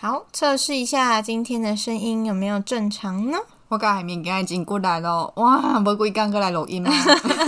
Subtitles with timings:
[0.00, 3.38] 好，测试一下今天的声音有没有正常呢？
[3.66, 6.88] 我刚海绵刚已经过来了，哇，不会刚过来录音吗？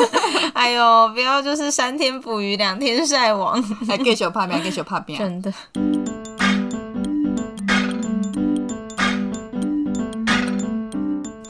[0.54, 5.54] 哎呦，不要就是三天捕鱼两天晒网，还继续拍片，继续拍片，真的。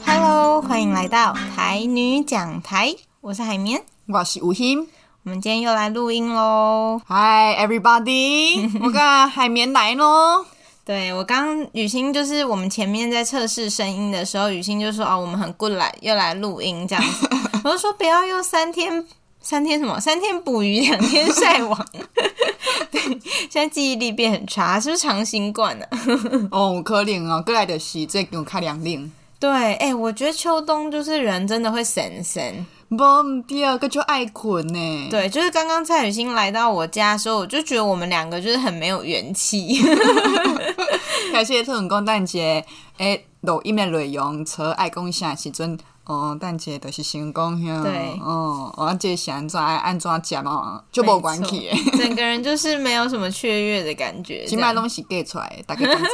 [0.05, 4.87] Hello，欢迎来到台女讲台，我是海绵，我是吴昕，
[5.23, 7.01] 我们今天又来录音喽。
[7.07, 10.45] Hi everybody， 我跟海绵来喽。
[10.83, 17.29] 对，我刚刚雨欣就是我们前面在测试声音的时候，雨欣就说哦，我们很 good 来又来录音这样子，
[17.63, 19.05] 我就说不要用三天
[19.39, 21.85] 三天什么三天捕鱼两天晒网，
[22.91, 23.01] 对，
[23.49, 25.99] 现在记忆力变很差，是不是长新冠呢、啊？
[26.51, 29.11] 哦，可怜哦，过来的是最近开两令。
[29.39, 32.65] 对，哎，我觉得秋冬就是人真的会神神。
[32.97, 35.07] 不，第二个就爱捆呢。
[35.09, 39.81] 对，就是刚刚蔡雨欣来到我家的时候，我就觉得我们两个就是很没有元气。
[41.31, 42.39] 开始讨论讲等一下，
[42.97, 45.79] 诶，录音的内容，车爱讲啥时阵。
[46.05, 51.69] 哦，等下就是成功遐，对，哦，我这是安怎爱安怎食嘛，就无关系。
[51.97, 54.43] 整个人就是没有什么雀跃的感觉。
[54.45, 56.05] 起码东西给出来，大家都知。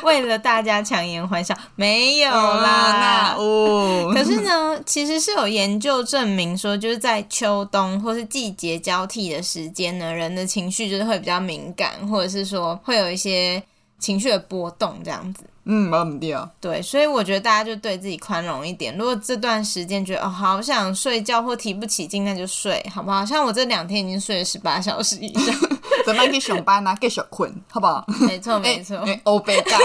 [0.02, 3.34] 为了大家强颜欢笑，没有啦。
[3.36, 13.62] 那哦，可是呢，其实是有研究证明说，就是在秋冬或是季节交替的时间呢，人的情绪就是会比较敏感，或者是说会有一些
[13.98, 15.44] 情绪的波动这样子。
[15.70, 16.50] 嗯，没问题啊。
[16.60, 18.96] 对，所以我觉得大家就对自己宽容一点。
[18.96, 23.24] 如果这段时间觉得哦，好想睡觉或提不起劲，那就睡，好不好？
[23.26, 25.54] 像我这两天已经睡了十八小时以上，
[26.06, 28.02] 怎么可以上班啊，继续困，好不好？
[28.20, 28.96] 没错，没错。
[29.04, 29.76] 哎，欧北加，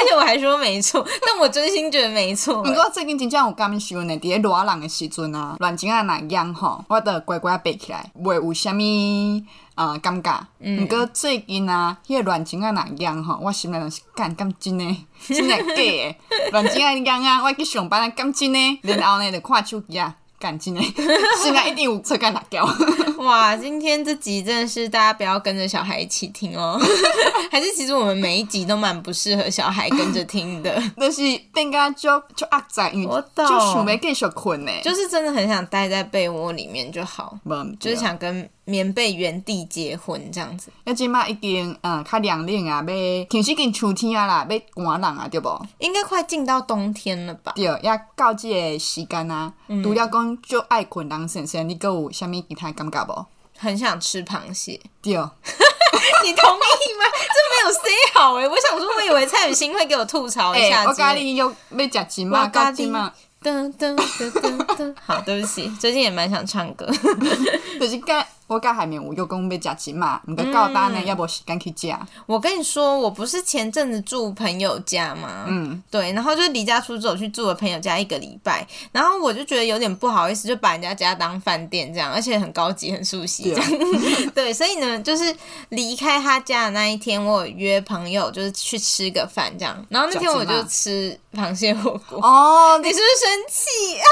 [0.00, 2.62] 而且我还说没错，但我真心觉得没错。
[2.62, 9.44] 不过最近真正有感受呢，伫咧热人的时阵啊，乱情啊那样吼，我得乖乖背起来，袂有啥物。
[9.76, 10.40] 啊，尴尬。
[10.58, 16.18] 毋过最近啊，迄个乱情啊，那样吼，我心内拢是干干真诶， 真诶假诶。
[16.52, 18.78] 乱情啊，样啊，我去上班啊，干真诶。
[18.82, 20.82] 然后呢，就看手机啊，干净哎。
[21.40, 22.68] 现在一定有车干打掉？
[23.18, 26.80] 哇，今天这集真的是大家不要跟着小孩一起听哦。
[27.52, 30.82] 还是其实我们每一集都蛮不适合小孩跟着听的。
[30.96, 31.20] 但是
[31.52, 37.38] 变个就就压在，因为就想要继续困呢，就是真的很想待在被窝里面就好，
[37.78, 38.48] 就是想跟。
[38.70, 45.50] 棉被原地结婚这样子，要即马已经嗯较凉冷啊，要其实已经秋天啊啦，要寒冷啊，对不？
[45.78, 47.52] 应该快进到冬天了吧？
[47.56, 53.26] 对，要到这个时间啊，除了讲就爱困人先生，你还有啥物其他感觉不？
[53.58, 54.80] 很想吃螃蟹。
[55.02, 55.12] 对，
[56.24, 57.04] 你同意吗？
[57.28, 60.84] 这没有 say 好哎，我想说，我以为蔡雨欣会给我吐槽一下。
[60.84, 63.12] 我咖喱又要吃鸡嘛，高鸡嘛。
[63.42, 66.86] 噔噔噔噔噔，好，对不起，最近也蛮想唱歌，
[67.80, 68.26] 就是干。
[68.54, 71.94] 我家海绵，我又讲要食鸡嘛，唔过到单呢，要无时间去食。
[72.26, 83.70] 我跟你说，我不是前阵子住朋友家嘛，嗯，对，然后就离家出走去住了朋友家一个礼拜，然后我就觉得有点不好意思，就把人家家当饭店这样，而且很高级、很熟悉这样。
[83.70, 85.32] 对， 对，所以呢，就是
[85.68, 92.18] 离开他家的那一天，我有约朋友就是去吃个饭这样，然后那天我就吃螃蟹火锅。
[92.20, 94.08] 哦，你是不是生气啊？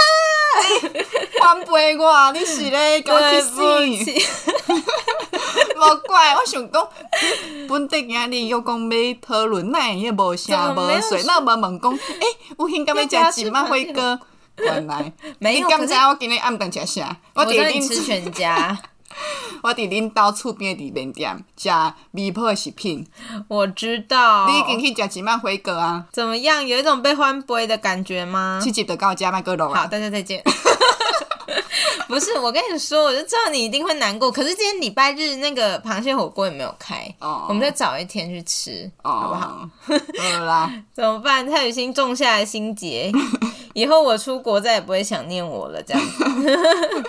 [1.41, 3.01] 还陪我，你是咧？
[3.03, 4.28] 对不起。
[5.79, 6.89] 无怪，我想讲，
[7.69, 12.27] 本地今日又讲要讨论，那也无啥无水，那无问讲，诶，
[12.59, 13.65] 有兴干要食几万？
[13.65, 14.19] 辉哥，
[14.57, 15.69] 原来没有。
[15.69, 17.17] 你敢知我今日暗顿食啥？
[17.35, 18.77] 我在恁吃全家，
[19.63, 21.71] 我伫恁兜厝边的面店食
[22.11, 23.07] 米铺的食品。
[23.47, 24.49] 我知道。
[24.49, 25.39] 你已经去食几万？
[25.39, 26.05] 辉哥啊？
[26.13, 26.67] 怎么样？
[26.67, 28.61] 有一种被欢杯的感觉吗？
[28.63, 29.73] 去记得告家麦哥龙。
[29.73, 30.43] 好，大家再见。
[32.09, 34.31] 不是，我跟你说，我就知道你一定会难过。
[34.31, 37.49] 可是今天礼拜日那个螃蟹火锅也没有开，oh.
[37.49, 39.15] 我们再找一天去吃，oh.
[39.15, 39.71] 好不好？
[40.19, 41.49] 好啦， 怎么办？
[41.51, 43.11] 蔡雨欣种下了心结，
[43.75, 47.05] 以后我出国再也不会想念我了，这样子。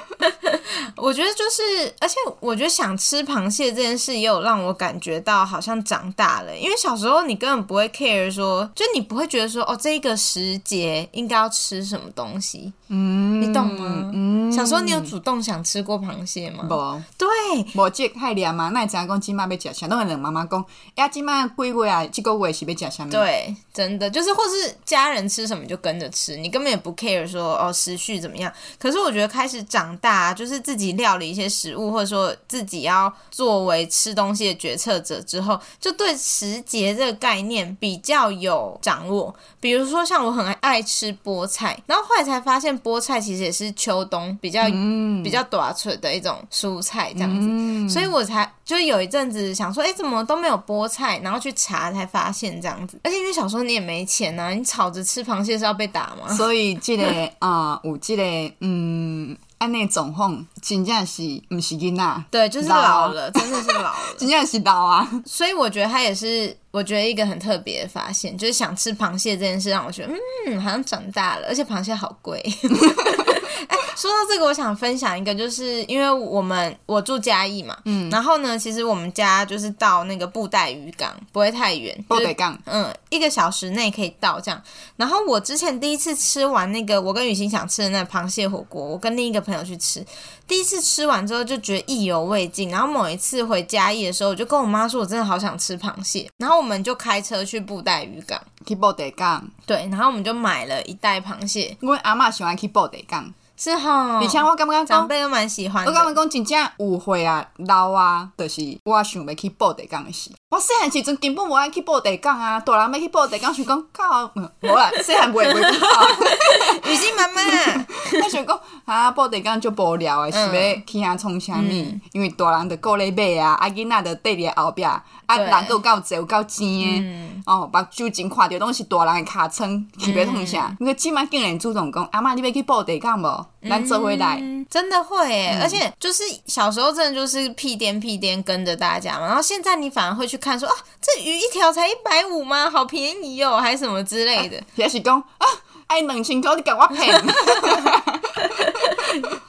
[0.95, 14.11] 我觉得就是，而且我觉得想吃螃蟹这件事也有让我感觉到好像长大了，因为小时候你根本不会 care 说，就你不会觉得说，哦，这一个时节应该要吃什么东西，嗯，你懂吗？
[14.13, 16.67] 嗯，小时候你有主动想吃过螃蟹吗？
[16.69, 17.27] 无，对，
[17.73, 19.19] 无这个概念嘛，那你怎样讲？
[19.19, 19.87] 今麦要吃啥？
[19.87, 20.63] 都会让妈妈讲，
[20.95, 22.05] 哎，今麦几月啊？
[22.05, 23.05] 这个月是要吃啥？
[23.05, 28.51] 对，真的就是，或是家人吃什么就跟着吃，你根本也不 care 说，哦，时序怎么样？
[28.77, 30.89] 可是我觉得开始长大，就是自己。
[30.99, 39.33] 料理一些食物，或者说自己要作为吃东西的决策者之后，就对时节这个概念比较有掌握。
[39.61, 52.99] 比如说，像我很爱吃菠菜，然后后来才发现菠菜其实也是秋冬比较、嗯、比较短脆的一种蔬菜这样子，嗯、所以我才就有一阵子想说，哎，怎么都没有菠菜，然后去查才发现这样子。
[53.03, 56.31] 而且因为小时候你也没钱呐、啊，你炒着吃螃蟹是要被打吗？
[56.35, 57.03] 所以这个
[57.39, 58.23] 啊、呃，有这个
[58.59, 59.37] 嗯。
[59.59, 62.23] 安内总控真正是不是囡仔？
[62.31, 65.05] 对，就是老了，真的是老了， 真正是老啊。
[65.25, 70.13] 所以我觉得他也是，我觉得一个很特别的发现，就是想吃螃蟹这件事，让我觉得，
[70.47, 72.41] 嗯，好像长大了，而且螃蟹好贵。
[73.67, 84.61] 哎，说到这个，我想分享一个，就是因为我们我住嘉义嘛，嗯，然后呢，其实我们家就是到那个布袋渔港不会太远，布袋港，嗯，一个小时内可以到这样。
[84.95, 90.05] 然后我之前第一次吃完那个我跟雨欣想吃的那个螃蟹火锅，我跟另一个朋友去吃，
[90.49, 92.69] 第一次吃完之后就觉得意犹未尽。
[92.69, 96.27] 然后某一次回嘉义的时候，我就跟我妈说，我真的好想吃螃蟹。
[96.37, 103.31] 然后我们就开车去布袋渔港，去布袋港，对，然后我们就买了一袋螃蟹，因为阿妈喜欢去布袋港。
[103.61, 105.85] 是哈，而且我感觉长辈都蛮喜欢。
[105.85, 110.31] 我感觉讲真正误会啊、老啊，就是我想要去布地港的时。
[110.49, 116.89] 我细汉时阵根本无爱去布地港啊，大人要去布地港，想讲靠，无啦， 细汉袂袂去跑。
[116.89, 117.41] 雨欣妈妈，
[118.23, 121.99] 我想讲啊，布地港就无聊的，是要去遐创啥物？
[122.13, 126.65] 因为大人着顾咧买啊，啊囡仔着缀伫后壁，啊人够够济有够钱
[127.03, 130.73] 的，哦，目睭前看着拢是大人诶尻川，去要创啥？
[130.79, 133.45] 因为即摆竟然主动讲，阿嬷你要去布地港无？
[133.67, 142.69] 咱做回来，真的会诶，而且就是小时候真的就是屁颠屁颠跟着大家嘛，然后现在你反而会去看说啊，这鱼一条才一百五吗？
[142.69, 144.61] 好便宜哦，还是什么之类的。
[144.75, 145.45] 也是讲啊，
[145.87, 147.11] 爱两千块你给我赔。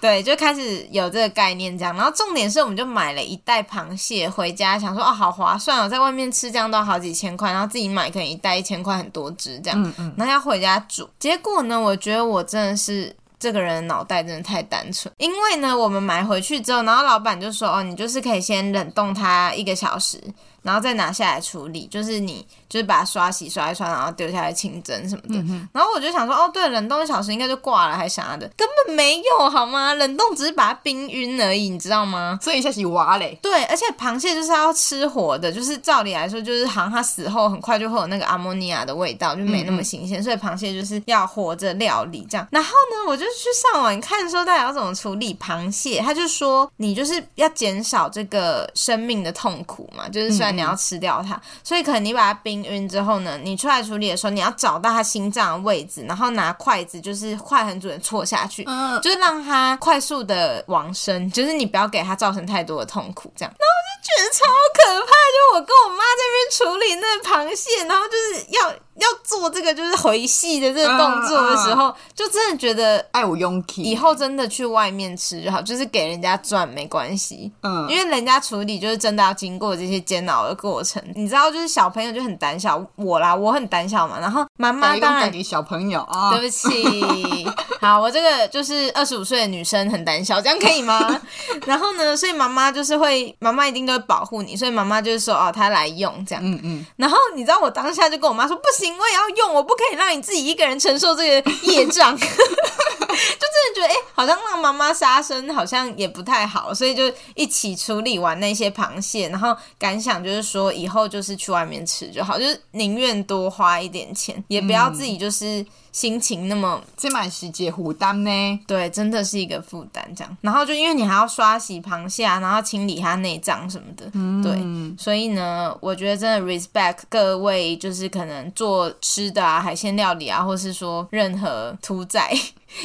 [0.00, 13.14] 对，就开始有这个概念这样，然后重点是我们就买了一袋螃蟹回家，想说哦，好划算哦，在外面吃这样都要好几千块，然后自己买可能一袋一千块很多只这样，嗯嗯，然后要回家煮，结果呢，我觉得我真的是。
[13.40, 20.22] 这个人的脑袋真的太单纯，因为呢，我们买回去之后，然后老板就说：“哦，你就是可以先冷冻它一个小时。”
[20.62, 25.34] 然后再拿下来处理，就是你就是把它刷洗刷一刷，然后丢下来清蒸什么的。
[25.40, 29.92] 嗯、然后我就想说，哦，对，冷冻一小时应该就挂了，还啥的，根本没有好吗？
[29.94, 32.38] 冷冻只是把它冰晕而已，你知道吗？
[32.40, 33.36] 所以一下洗挖嘞。
[33.42, 40.20] 对，而且螃蟹就是要吃活的，就是照理来说，就是好像它死后很快就会有那个阿莫尼亚的味道，就没那么新鲜。
[40.20, 42.46] 嗯、所以螃蟹就是要活着料理这样。
[42.52, 63.54] 然后呢，我就去上网看说大家要怎么处理螃蟹，他就说你就是要减少这个生命的痛苦嘛，就是虽然你要吃掉它，所以可能你把它冰晕之后呢，你出来处理的时候，你要找到他心脏的位置，然后拿筷子就是快很准的戳下去，嗯，就是让他快速的往生，就是你不要给他造成太多的痛苦，这样。
[63.58, 68.74] 然后我就觉得超可怕，就我跟我妈在那边处理那个螃蟹，然后就是要。
[69.00, 73.82] 要做这个就是回戏的这个动作的时候，uh, uh, 就真的觉得爱有勇气。
[73.82, 77.50] 以后真的去外面吃就好，就是给人家赚没关系。
[77.62, 81.02] 嗯，因为人家处理就是真的要经过这些煎熬的过程。
[81.14, 84.20] 你知道，就是小朋友就很胆小，我啦，我很胆小嘛。
[84.20, 87.48] 然后妈妈当然给小朋友啊，对不起。
[87.82, 91.20] 好，我这个就是二十五岁的女生很胆小，这样可以吗？
[91.66, 96.44] 然后呢，所以妈妈就是会，妈妈一定都会保护你，所以妈妈就是说哦，她来用这样。
[96.44, 96.86] 嗯嗯。
[96.96, 98.94] 然后你知道我当下就跟我妈说不行。
[98.98, 102.26] 我也要用，我不可以让你自己一个人承受这个业障，就
[103.12, 107.04] 真的觉得哎、欸，好像让妈妈杀生好像也不太好，所以就
[107.34, 115.64] 一起处理完那些螃蟹，然后感想就是说以后就是去外面吃就好，就是宁愿多花一点钱，也不要自己就是。
[115.92, 118.30] 心情那么，这蛮是个负担呢。
[118.64, 120.36] 对，真的是一个负担这样。
[120.40, 132.32] 然后就因为你还要刷洗螃蟹啊，然后清理它内脏什么的，嗯、对，所以呢，我觉得真的 respect 各位，就是可能做吃的啊，海鲜料理啊，或是说任何屠宰。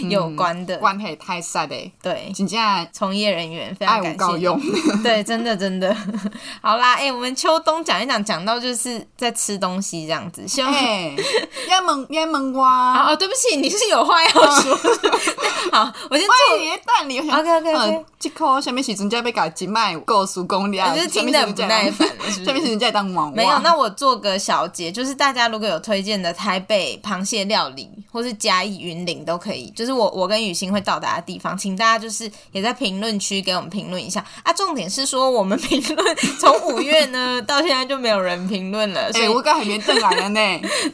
[0.10, 4.60] 有关的、嗯、关系太晒的，对，请假从业人员非常感谢，用
[5.04, 5.96] 对，真的真的，
[6.62, 14.76] 好啦，哎、欸，我们秋冬讲一讲，讲到就是在吃东西这样子，希望要问要问我，哦，对不起，你是有话要说，
[15.72, 16.58] 好，我先做。
[16.58, 22.08] 你的蛋，你 OK OK OK，这颗下面时阵才要搞一麦告诉公你就是听得不耐烦？
[22.46, 29.72] 下面时阵当网网，没有，那我做个小结，就是大家如果有推荐的台北螃蟹料理，或是嘉义云林都可以。
[29.76, 34.54] 就是我，我跟雨欣会到达的地方，请大家就是也在评论区给我们评论一下啊。
[34.54, 40.40] 重点是说，我们评论从五月呢到现在就没有人评论了，所以、欸、我刚还没登来了呢。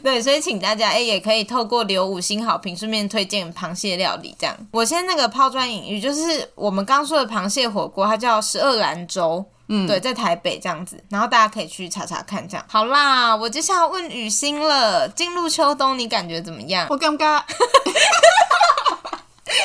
[0.02, 4.56] 对，所以请大家哎、欸、也可以透过留五星好评，顺便推荐螃蟹料理这样。
[4.72, 9.44] 我先那个抛砖引玉，就是我们刚说的螃蟹火锅，它叫十二兰州。
[9.74, 12.66] 嗯，对，在台北这样子，然后大家可以去查查看，这样。
[12.68, 16.86] 好啦，我接下来要问雨欣了，进入秋冬你感觉怎么样？
[16.90, 17.24] 我感觉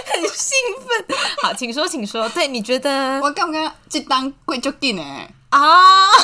[0.05, 1.17] 很兴兴奋。
[1.43, 2.29] 好，请说，请说。
[2.29, 3.19] 对，你觉得？
[3.21, 5.03] 我感觉这单贵就紧呢。
[5.49, 6.07] 啊。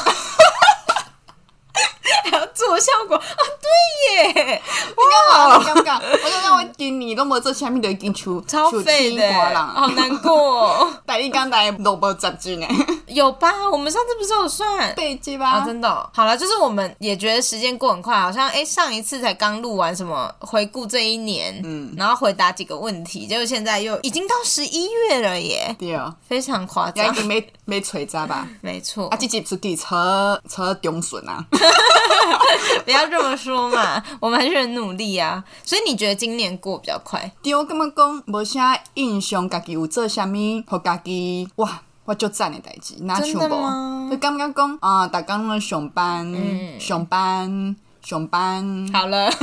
[2.26, 3.24] 还要做效果啊？
[3.62, 4.62] 对耶！
[4.96, 6.00] 哇，尴尬！
[6.00, 9.34] 我刚刚我今年都没做下面的已经出超废的，
[9.74, 10.94] 好难过。
[11.06, 12.68] 但你刚才都没十斤呢？
[13.14, 13.52] 有吧？
[13.72, 15.64] 我们上次不是有算背记吧？
[15.66, 16.10] 真的。
[16.14, 25.76] 好了，就是我们也觉得时间过很快，好像哎，上一次才刚录完什么回顾这一年，嗯，然后回答几个问题，结果现在又已经到十一月了耶！
[25.80, 28.48] 对啊，非常夸张，已经没没吹渣吧？
[28.62, 29.08] 没错。
[29.08, 31.46] 啊，这集出去车车中顺啊！
[32.86, 35.44] 不要这么说嘛，我们还是很努力啊。
[35.64, 37.32] 所以你觉得今年过比较快？
[37.42, 44.10] 对我感觉讲，无啥印象，家己有做啥物，和家己哇，我就赞的代志，哪像无？
[44.10, 48.90] 就感觉讲啊，大家拢上班，嗯、上班，上班。
[48.94, 49.30] 好了。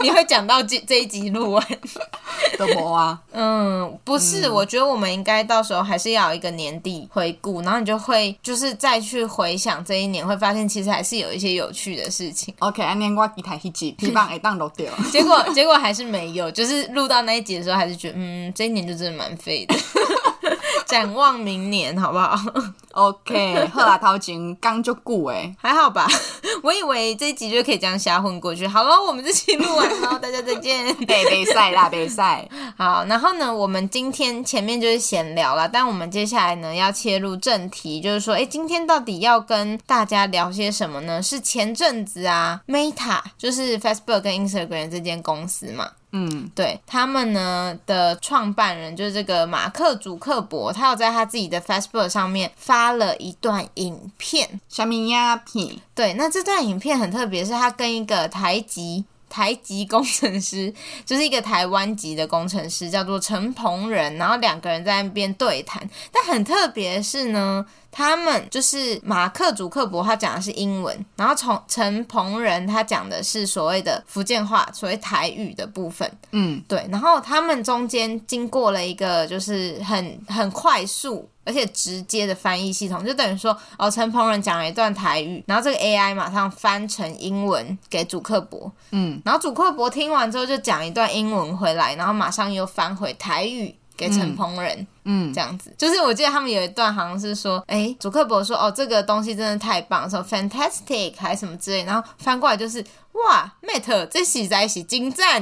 [0.00, 1.66] 你会讲到这这一集录完
[2.58, 3.18] 都无啊？
[3.32, 12.52] 嗯，不是，嗯、我觉得我们应该到时候还是要有一个年底回顾，然后你就会就是再去回想这一年，会发现其实还是有一些有趣的事情。
[12.58, 14.92] OK，安尼我期待一集，希望会当录掉。
[15.10, 19.74] 结果结果还是没有，就是录到那一集的时候，还是觉得嗯，这一年就真的蛮废的。
[20.86, 22.38] 展望明年，好不好？
[22.92, 26.06] OK，好啦，头前刚就过哎，还好吧？
[26.62, 28.66] 我以为这一集就可以这样瞎混过去。
[28.66, 30.94] 好了，我们这期录完了，大家再见。
[31.06, 32.48] 北北赛啦，北赛。
[32.76, 41.20] 好，然后呢，我们今天前面就是闲聊了，但我们接下来呢要切入正题，就是说，哎，今天到底要跟大家聊些什么呢？
[41.20, 45.90] 是前阵子啊，Meta 就是 Facebook 跟 Instagram 这间公司嘛。
[46.16, 55.76] 嗯，对他们呢的创办人就是这个马克·祖克伯，他有在他自己的 Facebook 上面发了一段影片，小米呀片？
[55.92, 59.04] 对，那这段影片很特别，是他跟一个台籍
[59.34, 60.72] 台籍工程师，
[61.04, 67.66] 就是一个台湾籍的工程师，叫做陈鹏仁，然后两个人在那边对谈，但很特别的是呢。
[67.96, 76.10] 他们就是马克·祖克伯，他讲的是英文，然后从陈鹏仁他讲的是所谓的福建话，所谓台语的部分。
[76.32, 76.84] 嗯，对。
[76.90, 88.70] 然后他们中间经过了一个就是很很快速而且直接的翻译系统，就等于说，哦，陈鹏仁讲了一段台语，然后这个 AI 马上翻成英文给主客博。
[88.90, 93.74] 嗯，然后主客博听完之后就讲一段英文回来，然后马上又翻回台语。
[93.96, 105.40] 给陈鹏仁，嗯，这样子，就是我记得他们有一段好像是说，哎，主客博说，哦，这个东西真的太棒，说 fantastic 还是什么之类，然后翻过来就是，哇，mate 这洗在是精湛。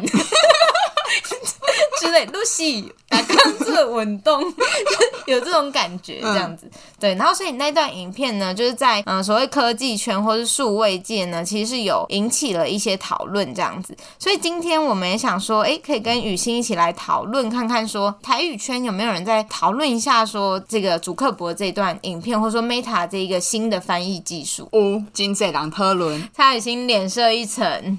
[2.00, 4.42] 之类，Lucy 打刚这稳动，
[5.26, 7.14] 有这种感觉，这样子，对。
[7.14, 13.96] 然后，所以那段影片呢，就是在嗯、呃、所谓科技圈或是数位界呢，其实是有引起了一些讨论，这样子。
[14.18, 24.68] 所以今天我们也想说，哎，可以跟雨欣一起来讨论，看看说台语圈有没有人在讨论一下，说这个主客博这段影片，或者说 Meta 这一个新的翻译技术。
[24.72, 27.98] 哦，真济人讨论，他已经脸色一沉。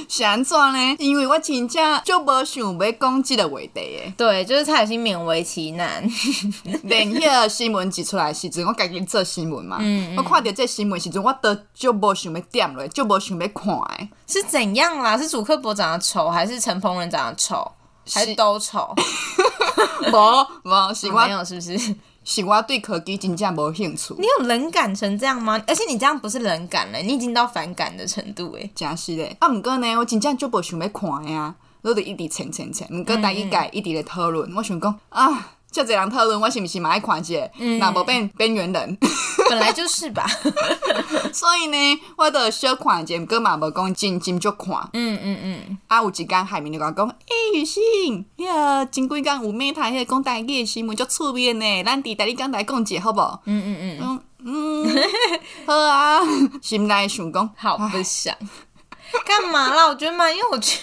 [0.08, 0.96] 是安怎呢？
[0.98, 4.14] 因为我真正就无想要讲这个话题诶。
[4.16, 6.02] 对，就是蔡小新勉为其难，
[6.84, 9.78] 连迄个新闻一出来时阵，我家己做新闻嘛。
[9.80, 14.08] 嗯嗯，我看到这新闻时阵，我都就无想要点落，就无想要看诶。
[14.26, 15.16] 是怎样啦？
[15.18, 17.70] 是主客博长得丑，还是陈鹏仁长得丑，
[18.12, 18.94] 还是都丑？
[20.12, 21.78] 无无，是我、啊、没有，是不是？
[22.30, 24.14] 是我对科技真正无兴趣。
[24.18, 25.58] 你有冷感成这样吗？
[25.66, 28.70] 而且你这样不是冷感了，你已经到反感的程度诶。
[28.74, 29.34] 真是的。
[29.38, 32.86] 啊，毋过呢，我真正就无想要看呀，我就一直蹭蹭蹭。
[32.90, 35.54] 毋过大家一直咧讨论，我想讲啊。
[35.70, 37.50] 就这样讨论，我是不是蛮爱看些？
[37.78, 38.98] 那无变边缘人，
[39.48, 40.26] 本来就是吧。
[41.32, 44.74] 所以呢，我都小看些，毋过嘛无讲真真足看。
[44.94, 45.78] 嗯嗯嗯。
[45.86, 47.14] 啊，有一天海明就讲讲，诶、
[47.54, 53.40] 欸，雨欣，呀，前几间有 Meta 迄个讲台语的新闻足出名呢，咱伫台你讲台讲者好无？
[53.44, 53.98] 嗯嗯嗯。
[54.00, 54.86] 嗯嗯，
[55.66, 56.20] 好啊，
[56.62, 58.34] 心内想讲，好不想。
[59.26, 59.86] 干嘛啦？
[59.88, 60.80] 我觉得蛮有趣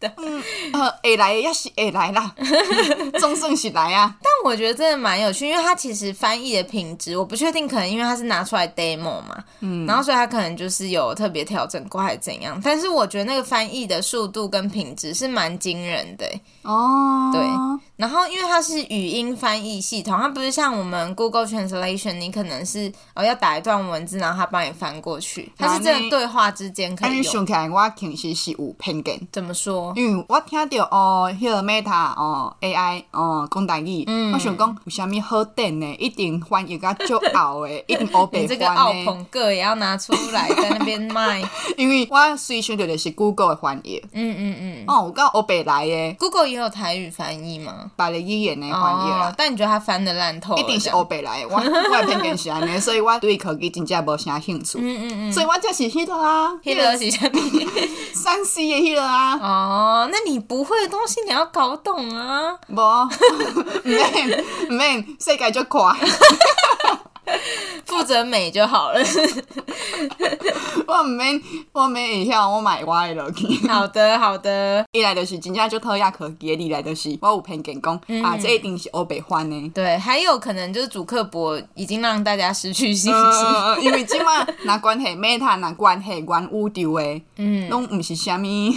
[0.00, 0.10] 的。
[0.16, 0.42] 嗯，
[0.72, 2.34] 呃，会来要是会来啦，
[3.20, 4.16] 总算是来啊。
[4.22, 12.60] 但我觉得真的蛮有趣，因为它其实翻译的品质，我不确定，可能因为它是拿出来 demo 嘛，嗯，然后所以它可能就是有特别调整过还是怎样。
[12.64, 16.26] 但是我觉得那个翻译的速度跟品质是蛮惊人的。
[16.62, 17.40] 哦，对。
[17.96, 27.44] 然后因为它是语音翻译系统，它不是像我们 Google Translation，你可能是哦要打一段文字，然后它帮你翻过去，它是这个对话之间可以用。
[27.44, 29.89] 看我平时是有偏见，怎么说？
[29.94, 30.00] 说？
[30.00, 35.94] 因为我听到哦，迄个 Meta 哦 AI 哦讲台语，嗯、我想讲有啥物好点呢？
[35.98, 38.54] 一定翻译个足拗的， 一定欧北翻的。
[38.54, 41.42] 这个奥鹏个也要拿出来在那边卖。
[41.76, 44.02] 因为我随选到的是 Google 的翻译。
[44.12, 44.84] 嗯嗯嗯。
[44.86, 46.12] 哦，我讲欧北来的。
[46.18, 47.90] Google 也有台语翻译吗？
[47.96, 49.34] 别的语言的翻译啦、哦。
[49.36, 50.56] 但你觉得他翻的烂透？
[50.56, 51.48] 一定是欧北来的。
[51.48, 54.78] 我我偏见是安尼， 所以我对科技真正无啥兴趣。
[54.80, 55.32] 嗯嗯嗯。
[55.32, 57.40] 所以我就是迄个啊，迄个是啥物？
[58.14, 59.36] 三 C 的迄个啊。
[59.36, 62.54] 哦，哦那你不会的东西你要搞懂啊。
[62.68, 63.08] 无，
[63.84, 65.96] 唔免唔，世界就快。
[67.86, 69.00] 负责美就好了。
[70.86, 71.40] 我唔免，
[71.72, 73.46] 我免以后我买歪了去。
[73.68, 74.84] 好的，好的。
[74.92, 79.68] 一来就是真正就讨厌科技的，二来就是我有偏见讲、嗯、啊，这一定是欧北欢的。
[79.70, 88.74] 对，还有可能就是主客博已经让大家失去信心，呃、因为今嘛那关系 Meta 那关系关宇宙的，嗯，拢唔是虾米。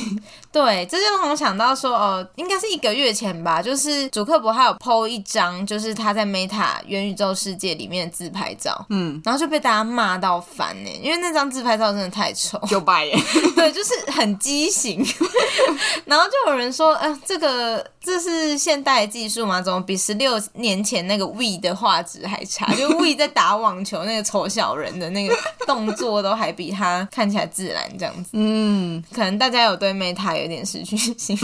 [0.51, 13.15] 对，这就让我想到说，哦、呃，应该是一个月前吧，就是主客博还有 PO 一张，就是他在 Meta 元宇宙世界里面的自拍照，嗯，然后就被大家骂到烦呢，因为那张自拍照真的太丑，就白耶，
[13.55, 15.05] 对，就是很畸形，
[16.05, 19.61] 然后就有人说，呃，这个这是现代技术吗？
[19.61, 22.73] 怎么比十六年前那个 We 的画质还差？
[22.75, 25.33] 就 We 在打网球那个丑小人的那个
[25.65, 31.37] 动作都还比他看起来自然这样子， 嗯，可能大家有对 Meta 有点失去信心，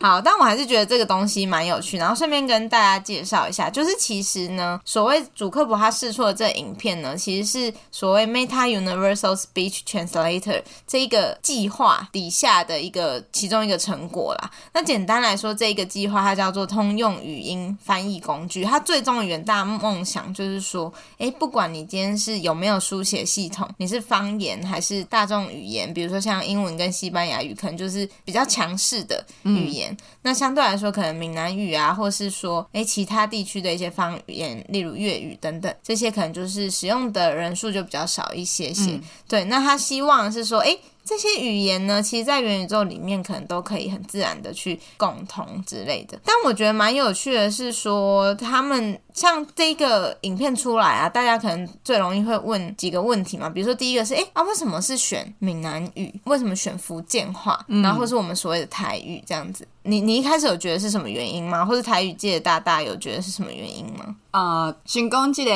[0.00, 1.96] 好，但我还是觉得这个东西蛮有趣。
[1.96, 14.50] 然后顺便跟大家介绍一下，就是其实呢，所谓主克伯他试错的这影片呢，其实是所谓 Meta Universal Speech Translator 这一个计划底下的一个其中一个成果啦。
[14.74, 18.62] 那简单来说，这个计划它叫做通用语音翻译工具。
[18.62, 38.90] 它最终的远大梦想就是说，诶，不管你今天是有没有书写系统，你是方言还是大众语言，比如说像英文跟西班牙语，可能就就是比较强势的语言，嗯、那相对来说，可能闽南语啊，或是说，诶，其他地区的一些方言，例如粤语等等，这些可能就是使用的人数就比较少一些些。
[38.90, 40.76] 嗯、对，那他希望是说，诶。
[41.06, 46.18] 这些语言呢，其实，在元宇宙里面可能都可以很自然的去共同之类的。
[46.24, 56.14] 但我觉得蛮有趣的是说，他们像这个影片出来啊，大家可能最容易会问几个问题嘛，比如说第一个是，哎啊，为什么是选闽南语？
[56.24, 57.58] 为什么选福建话？
[57.66, 59.66] 然后或是我们所谓的台语这样子？
[59.82, 61.64] 你你一开始有觉得是什么原因吗？
[61.64, 64.16] 或者台语界的大大有觉得是什么原因吗？
[64.32, 65.50] 呃，先讲这个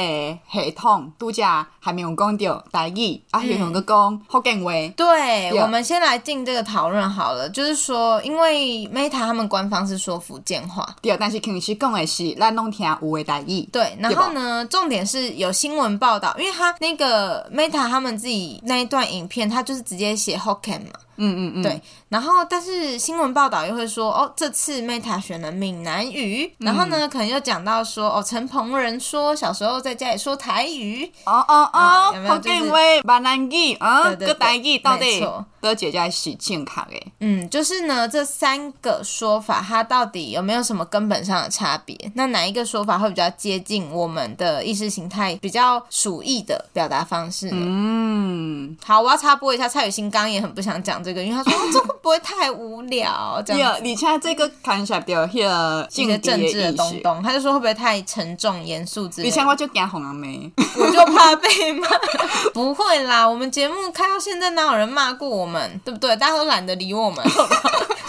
[0.50, 4.70] 系统，度假还没有讲到台语，啊，有两个讲福建话。
[4.96, 13.49] 对，我们先来进这个讨论好了，就是说，因为 Meta 他们官方是说福建话，对，但是平时讲的是咱拢听有的台语。
[13.72, 21.00] 对，然后呢，重点是有新闻报道，因为他那个 Meta 他们自己那一段影片，他就是直接写 Hokkien 嘛。
[21.20, 35.22] 嗯嗯嗯，对，然后但是新闻报道又会说，哦，这次 Meta 选了闽南语，嗯、然后呢，可能又讲到说，哦，陈鹏仁说小时候在家里说台语，哦哦哦，有没有就是闽南语啊，个台语到底
[35.60, 37.06] 哥姐姐是正确的？
[37.20, 41.94] 嗯，就是呢，这三个说法它到底有没有什么根本上的差别？
[42.14, 47.58] 那哪一个说法会比较接近我们的意识形态比较属意的表达方式呢？
[47.60, 51.09] 嗯，好，我要插播一下，蔡雨欣刚也很不想讲这个。
[51.10, 53.42] 这个，因为他说、 哦、这会不会太无聊？
[53.44, 59.28] 这样，而且这个看起来比较一个政治的东东，他就说会不会太沉重严肃之类的？
[59.28, 61.88] 以前我就讲红阿妹，我就怕被骂。
[62.54, 65.80] 不会啦，我们节目开到现在，哪有人骂过我们？
[65.84, 66.14] 对不对？
[66.16, 67.24] 大家都懒得理我们。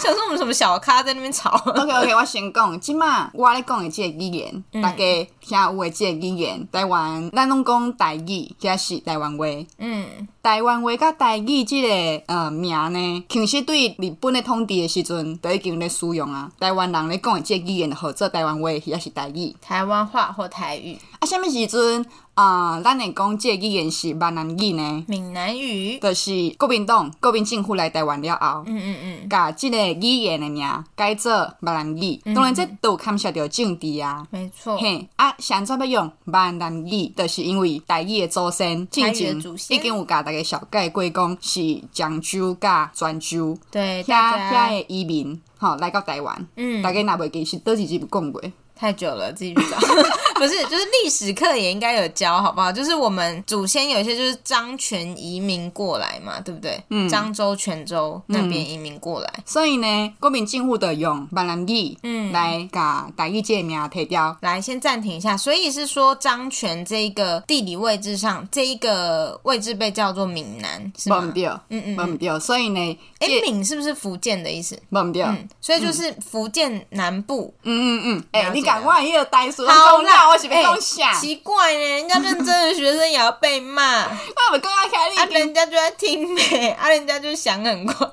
[0.02, 4.96] 想说我们什么小咖在那边吵？OK OK，我先讲，起码我咧讲的这个语言，嗯、大家
[5.40, 9.46] 听有的这个语言，台湾咱拢讲台语，这是台湾话。
[9.78, 16.50] 嗯，台湾话甲台语这个呃名呢，其实对日本的统治的时阵都已经咧使用啊。
[16.58, 19.54] 台湾人咧讲的这语言，号做台湾话，也是台语。
[19.60, 20.98] 台湾话或台语。
[21.18, 22.04] 啊，什么时阵？
[22.34, 25.04] 啊，咱会讲这个语言是闽南语呢？
[25.06, 30.66] 闽南语，就是国民党、国民政府来台湾了后，嗯嗯嗯，把这个语言的名
[30.96, 32.18] 改做闽南语。
[32.24, 34.26] 嗯、当然，这都牵涉到政治啊。
[34.30, 34.78] 没错。
[34.78, 39.36] 嘿，啊，现在要用闽南语，就是因为台语的祖先，之前
[39.68, 41.60] 已经有甲大家小概过讲是
[41.92, 48.42] 漳州甲泉州，对，遐遐的移民，吼来到台湾，嗯，大家若袂记是倒几集讲过。
[48.82, 49.78] 太久了，自己去找。
[50.34, 52.72] 不是，就是历史课也应该有教，好不好？
[52.72, 56.82] 就是我们祖先有一些就是漳泉移民过来嘛，对不对？
[56.90, 64.36] 嗯，漳州、泉州那边移民过来，嗯、所以呢，国民政府的用闽南语，嗯，来把台语界名提掉。
[64.40, 65.36] 来，先暂停一下。
[65.36, 71.20] 所以是说漳泉这一个地理位置上，这一个位置被叫做闽南，是吗？
[71.20, 72.40] 不对，嗯嗯，不对。
[72.40, 74.76] 所以呢，哎，闽是不是福建的意思？
[74.90, 77.54] 不对，嗯，所以就是福建南部。
[77.62, 88.08] 嗯嗯嗯，哎，你好啦，我是不是想奇怪呢，人家认真的学生也要被骂，那 我更加开力，啊，人家就在听呗， 啊，人家就想很快。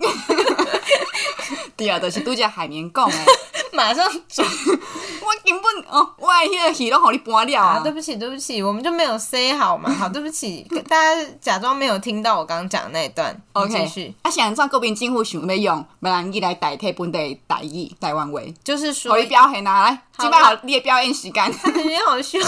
[1.76, 3.26] 对啊，就是拄只海绵讲哎，
[3.72, 7.80] 马上转，我根本哦，我迄个戏都好你搬了啊！
[7.82, 13.34] 对不起，对不起，我们就没有 say 好嘛，好，对不起，大家假装没有听到我刚刚讲的那一段。
[13.54, 14.14] OK，继续。
[14.24, 21.44] 啊，现在国民政府想要用闽南语来代替本地台语、台湾话，就是说，互你表现啊，来，基本上你的表演时间，
[21.86, 22.40] 你好笑。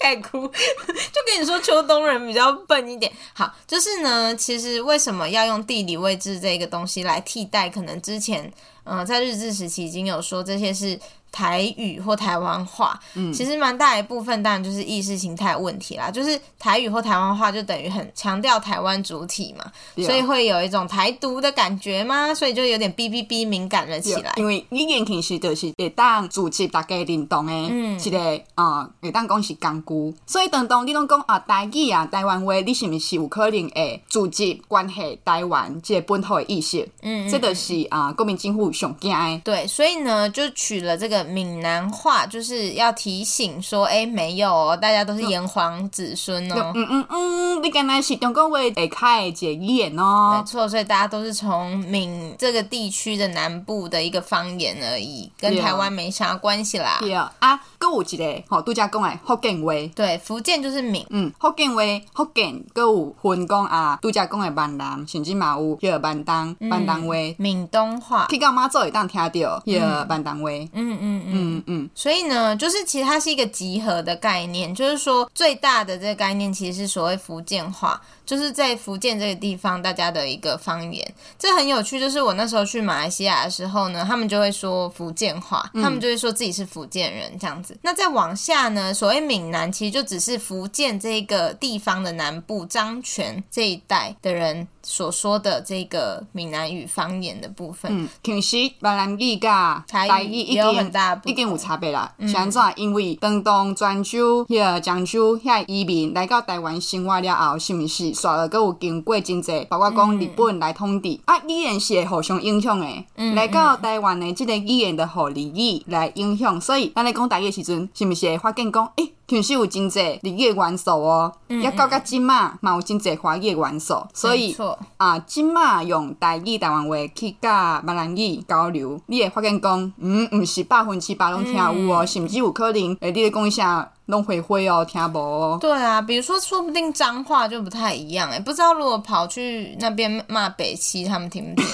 [0.00, 3.12] 太哭， 就跟你说秋冬人比较笨一点。
[3.34, 7.68] 好，就是呢，其实为什么要用地理位置这个东西来替代？
[7.68, 8.50] 可能之前，
[8.84, 10.98] 嗯、呃，在日治时期已经有说这些是。
[11.32, 16.10] 台语或台湾话，嗯，其实蛮大一部分当然就是意识形态问题啦。
[16.10, 19.64] 就是台语或台湾话就等于很强调台湾主体嘛，
[20.04, 22.34] 所以会有一种台独的感觉嘛？
[22.34, 24.32] 所以就有点哔哔哔敏感了起来。
[24.36, 30.16] 因为语言其实就是会当组织大家认同的，嗯，一个啊，会当讲是工具。
[30.26, 36.82] 所以当当你拢讲啊，台语啊，台湾话，你是不是有可能会组织关系台湾这个本土的意识？
[37.02, 39.40] 嗯，嗯，这个是啊，国民政府上惊的。
[39.44, 41.19] 对，所以呢，就取了这个。
[41.24, 46.72] 闽南话就是要提醒说，哎、欸，没有哦，大家都是炎黄子孙哦。
[46.74, 50.36] 嗯嗯嗯，你刚才是中国话会开解语言哦。
[50.38, 56.98] 没错，所以大家都是从闽这个地区的南部的一个方言而已，跟台湾没啥关系啦。
[57.00, 59.72] 对啊，啊，还有一个吼，度假讲的福建话。
[59.94, 61.06] 对，福建就是闽。
[61.10, 61.82] 嗯，福建话，
[62.14, 68.26] 福建还有分讲啊，度假讲的闽南，甚至嘛有叫闽东，闽东话，闽东话。
[68.30, 70.50] 去到妈祖会当听到叫闽东话。
[70.72, 71.09] 嗯嗯。
[71.10, 78.00] 嗯嗯嗯，所以呢，就是其实它是一个集合的概念，就是说最大的这个概念其实是所谓福建话。
[78.30, 81.98] 就是在福建这个地方，大家的一个方言，这很有趣。
[81.98, 87.74] 就是我那时候去马来西亚的时候呢，他们就会说福建话，他们就会说自己是福建人这样子。
[87.74, 97.90] 嗯、那再往下呢，所谓闽南，其实就只是福建这个地方的南部漳泉这一带的人所说的这个闽南语方言的部分。
[97.92, 102.14] 嗯，其实闽南语噶台语一有很大的，已经有差别啦。
[102.28, 108.19] 现在因为广东、泉州、遐漳州遐移民来到台湾生活了后，是不是？
[108.20, 112.86] 刷了，搁有经过真济，包括讲日本来统治，嗯、啊，语言是会互相影响的。
[113.16, 124.54] 嗯、来到台湾的这个语言的互日语来影响，所以咱来讲台语的时阵，是毋是会发现讲，诶、欸，其实有真济日语的元素哦，也到甲今嘛，嘛有真济华语的元素，所以
[124.98, 133.90] 啊，今嘛用台语台湾话去甲闽南语交流，你会发现讲，嗯，毋是百分之百拢听有哦，嗯、甚至有可能，诶，你咧讲一下。
[134.10, 135.56] 弄会会哦，听不。
[135.60, 141.66] 对啊，比如说，说不定脏话就不太一样哎，不知道如果跑去那边骂北七，他们听不听？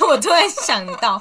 [0.08, 1.18] 我突然想到。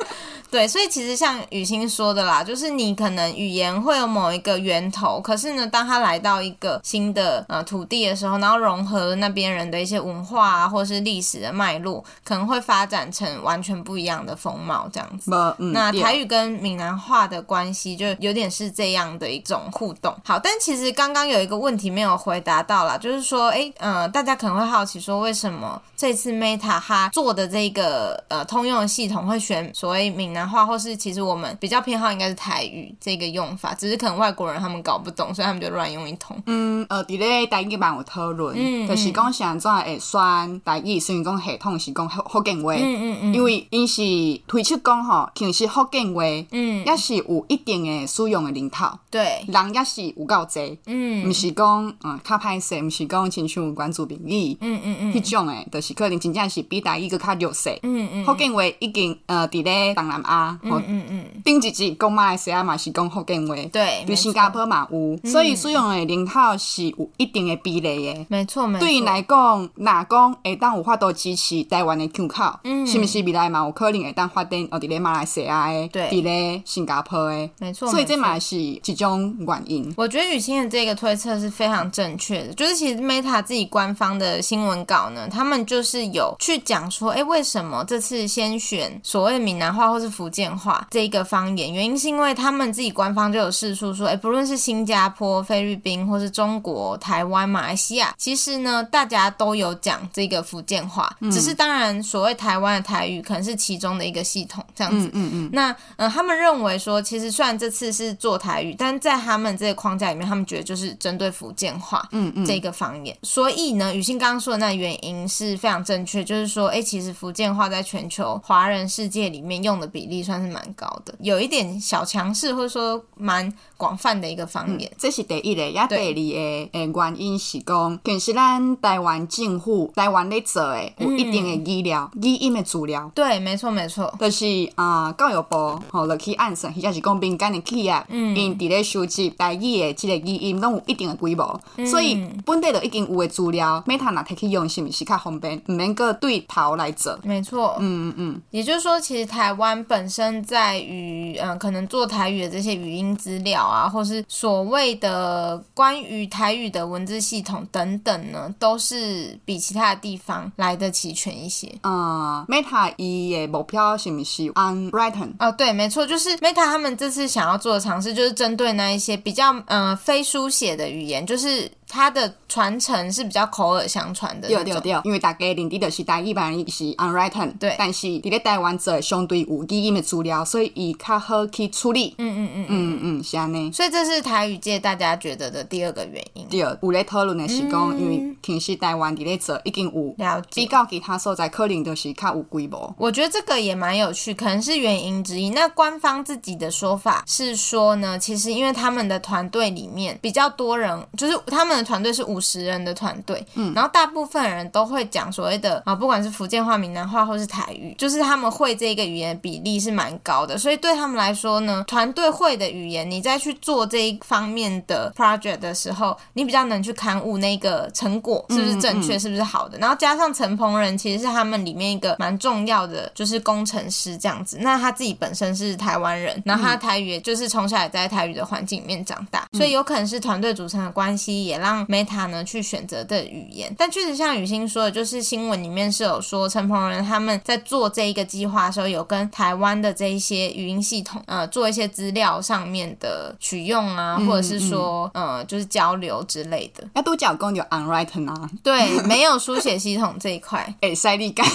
[0.52, 15.32] 对，所以其实像雨欣说的啦，就是你可能语言会有某一个源头，可是呢，当他来到一个新的呃土地的时候，然后融合了那边人的一些文化啊，或是历史的脉络，可能会发展成完全不一样的风貌这样子。
[15.58, 20.14] 嗯、那台语跟闽南话的关系就有点是这样的一种互动。
[20.26, 30.41] 好，但其实刚刚有一个问题没有回答到啦，就是说，哎，呃，大家可能会好奇说，为什么这次 Meta 它做的这个呃通用的系统会选所谓闽南？
[30.48, 36.42] 话或是其实我们比较偏好应该是台语这个用法，只是可能外国人他们搞不懂，所以他们就乱用一通。
[36.46, 44.02] 嗯，呃，伫咧台语版有讨论，嗯，就是讲现在会选台语，虽然讲系统是讲福福建话，嗯嗯嗯，因为因是
[44.48, 60.31] 推出讲吼，其实福建话，嗯，也是有一定的使用的人口，对，人也是有够侪，嗯，毋是讲嗯较歹势，毋是讲亲像关注民语，嗯嗯嗯，迄种诶，就是可能真正是比台语佫较弱势，嗯嗯，福建话已经呃伫咧东南亚。
[60.64, 68.86] 嗯嗯嗯，顶一集讲马来西亚嘛是讲福建话，对，对新加坡嘛有，所以使用的人口是有一定的比例的，没错没错。
[68.86, 74.80] 对于来讲，若讲会当有法度支持台湾的腔口，嗯，是不是未来嘛有可能会当发展哦？
[74.80, 77.90] 伫咧马来西亚的，对，伫咧新加坡的，没错。
[77.90, 79.94] 所以这嘛是一种原因。
[79.98, 105.08] 我觉得雨欣的这个推测是非常正确的，就是其实 Meta 自己官方的新闻稿呢，他们就是有去讲说，哎，为什么这次先选所谓闽南话或是福福建话这一个方言，原因是因为他们自己官方就有释出说，哎，不论是新加坡、菲律宾，或是中国、台湾、马来西亚，其实呢，大家都有讲这个福建话，嗯、只是当然所谓台湾的台语可能是其中的一个系统这样子。
[105.08, 105.50] 嗯嗯，嗯。
[105.52, 113.18] 那呃，他们认为说，其实虽然这次是做台语，但在他们这个框架里面，他们觉得就是针对福建话，嗯嗯，这个方言。
[113.24, 123.52] 所以呢，雨欣刚刚说的那原因是非常正确，就是说，哎，其实福建话在全球华人世界里面用的比比例算是蛮高的，有一点小强势，或者说蛮
[123.82, 124.88] 广泛的一个方面。
[124.92, 133.12] 嗯、这是第一个，也第二个诶原因是讲，其实咱台湾政府台湾咧做诶，有一定的语料、语、嗯、音的资料。
[133.16, 145.60] 对，没错没错，就是啊、呃，教育部吼落去按算，或者是讲民间的企业，嗯，因伫咧收集台语的这个语音，拢有一定的规模，嗯、所以本地就已经有的资料，Meta 若摕去用，是毋是较方便？
[145.68, 147.18] 毋免个对头来做。
[147.24, 161.74] 没错，嗯嗯嗯，也就是说，其实台湾本身在于嗯、呃，可能做台语的这些语音资料啊，或是所谓的关于台语的文字系统等等呢，都是比其他的地方来得齐全一些。
[161.84, 165.34] 嗯，Meta 伊的目标是不是 On-Writing？
[165.40, 171.72] 哦，对，没错，就是 Meta 他们这次想要做的尝试，就是针对那一些比较嗯、呃、非书写的语言，就是。
[171.92, 182.16] 它的传承是比较口耳相传的，对对对，因为大家认知的是台语版是 unwritten，对，但是伫咧台湾做相对有语音的资料，所以伊较好去处理。
[182.18, 183.70] 嗯嗯嗯嗯嗯，是安尼。
[183.74, 186.48] 所以这是台语界大家觉得的第二个原因。
[186.48, 192.96] 对，有咧讨论的是讲，因为其实台湾伫咧做已经有了解，比较其他所在可能就是较有规模。
[192.98, 195.50] 我觉得这个也蛮有趣，可能是原因之一。
[195.50, 219.78] 那官方自己的说法是说呢，其实因为他们的团队里面比较多人，就是他们的团队是五十人的团队，嗯，然后大部分人都会讲所谓的啊，不管是福建话、闽南话或是台语，就是他们会这个语言比例是蛮高的，所以对他们来说呢，团队会的语言，你再去做这一方面的 project 的时候，你比较能去勘误那个成果是不是正确，是不是好的。
[219.78, 224.58] 然后加上陈鹏仁其实是他们里面一个蛮重要的，就是工程师这样子。
[224.62, 232.42] 那他自己本身是台湾人，然后他台语也就是从小也在台语的环境里面长大，所以有可能是团队组成的关系，也让 Meta 呢。
[232.52, 246.84] 去选择的语言，但确实像雨欣说的，就是新闻里面是有说陈鹏仁他们在做这一个计划的时候，有跟台湾的这一些语音系统呃做一些资料上面的取用啊，或者是说呃就是交流之类的。
[246.96, 251.46] 要多讲公有 unwritten 啊，对，没有书写系统这一块， 哎，塞利盖，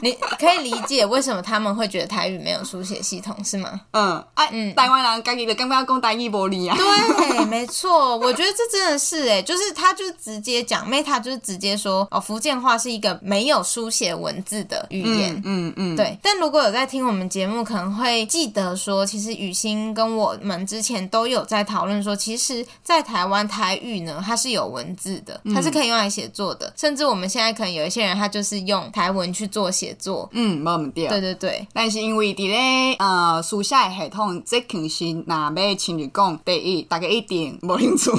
[0.00, 3.80] 你可以理解为什么他们会觉得台语没有书写系统是吗？
[3.90, 10.04] 嗯，哎，嗯，台湾人家己的刚刚讲台语无力啊，对，没错，我觉得这真的是哎，就是他就。
[10.22, 16.18] 直接讲，Meta 就是直接说哦，福建话是一个没有书写文字的语言，嗯嗯，嗯对。
[16.22, 31.08] 但如果有在听我们节目，可能会记得说，其实雨欣跟我们之前都有在讨论说，其实，在台湾台语呢，它是有文字的，它是可以用来写作的，嗯、甚至我们现在可能有一些人，他就是用台文去做写作，嗯，冇问题。
[31.08, 31.66] 对对对。
[31.72, 38.10] 但是因为伫咧呃书写系统，这肯是若要亲自讲，第一，大家一定无兴趣。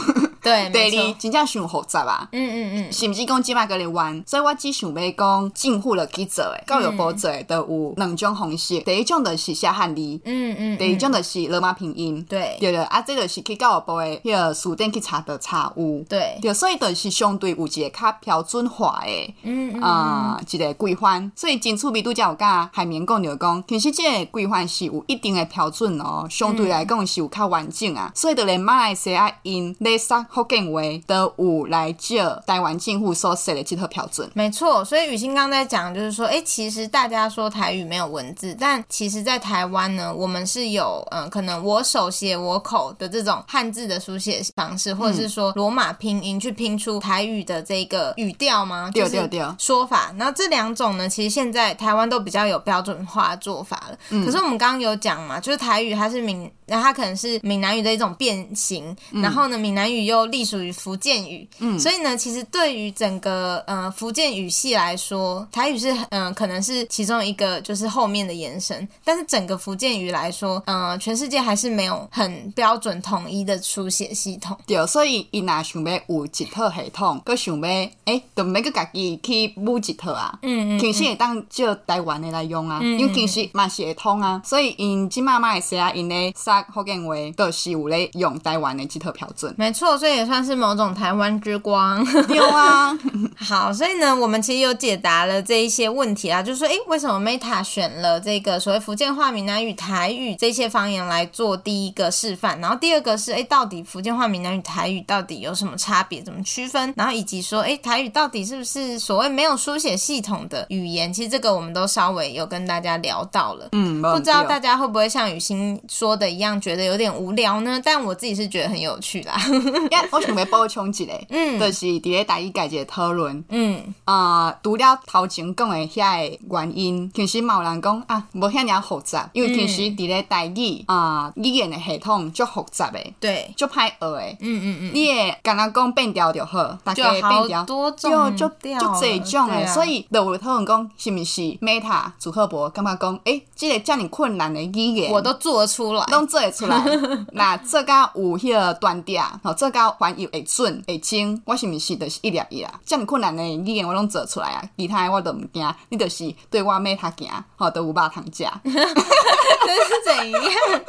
[0.42, 30.26] 对，第二，真正想复杂啊，嗯嗯嗯，甚至讲即摆个咧玩，所以我只想要讲政府落去做诶，教育部做诶，都有两种方式，第一种就是写汉字，嗯嗯，第二种就是罗马拼音，对，对对，啊，这就是去教育部诶，迄个书店去查的查有，对，对，所以就是相对有一个较标准化诶，嗯嗯，啊，一个规范，所以真趣味拄则有甲海绵讲着讲，其实这个规范是有一定诶标准哦，相对来讲是有较完整啊，所以就连马来西亚因咧上。
[30.32, 32.16] 福建话的五来自
[32.48, 34.84] 台湾政府所设的这套标准，没错。
[34.86, 48.90] 所以雨欣刚在讲，就是说，哎，其实大家说台语没有文字，但其实，在台湾呢，我们是有，嗯、呃，可能我手写我口的这种汉字的书写方式，或者是说罗马拼音去拼出台语的这个语调吗？
[48.94, 50.14] 对对对，说法。
[50.16, 53.98] 那这两种呢，其实现在台湾都比较有标准化做法了。
[54.10, 74.58] 嗯、可是我们刚刚有讲嘛，就是台语它是闽，那它可能是闽南语的一种变形，嗯、然后呢，闽南语又隶属于福建语，嗯，所以呢，其实对于整个呃福建语系来说，台语是嗯、呃、可能是其中一个就是后面的延伸，但是整个福建语来说，嗯、呃，全世界还是没有很标准统一的书写系统。
[74.66, 77.68] 对，所以伊若想要有一套系统，佮想要
[78.06, 89.54] 诶，就每个家己去补一套啊，嗯嗯，其实会当借台湾的来用啊，嗯嗯，因为其实嘛是会通啊，所以因即马马来西亚因咧说福建话，都是有咧用台湾的这套标准。
[89.58, 90.11] 没错，所以。
[90.14, 92.06] 也算是某种台湾之光。
[92.30, 92.98] 有啊，
[93.38, 102.60] 好，所以呢，我们其实有解答了这一些问题啊，就是说，诶，为什么 Meta 选了这个所谓福建话、闽南语、台语这些方言来做第一个示范？
[102.60, 106.22] 然后第二个是，诶，到底福建话、闽南语、台语到底有什么差别？
[106.22, 106.94] 怎么区分？
[106.96, 111.12] 然后以及说，诶，台语到底是不是所谓没有书写系统的语言？
[111.14, 113.70] 其实这个我们都稍微有跟大家聊到了。
[113.72, 117.82] 嗯，不知道大家会不会像雨欣说的一样，觉得有点无聊呢？
[117.84, 119.36] 但我自己是觉得很有趣啦。
[120.12, 146.84] 我想要补充一个，嗯，就是伫咧台语界一个讨论，嗯，啊、呃，除了头前讲的遐个原因，其实嘛有人讲啊，无遐尔复杂，因为其实伫咧台语啊、呃、语言的系统足复杂的，对，足歹学的，嗯嗯嗯，你会刚刚讲变调就好，大家变调，好多种就就就这种的，啊、所以就有讨论讲是毋是 Meta 组合博感觉讲，诶、欸，这个遮尔困难的语言，我都做得出来，拢做得出来，
[147.34, 152.74] 那这个有迄个断点，吼，这个翻译会准会精，我是毋是就是一粒一啊？
[152.86, 158.46] 遮尔困难的语言我拢做出来啊，其他的我都毋惊，你就是对我 Meta 行，吼，都有肉通食。
[158.64, 160.42] 这是怎样？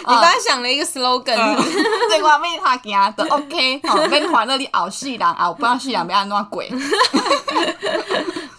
[0.00, 1.56] 你刚才想了一个 slogan，、嗯、
[2.08, 6.62] 对我 Meta 行都 OK，吼，免烦恼你后世人，后半世人要安怎过。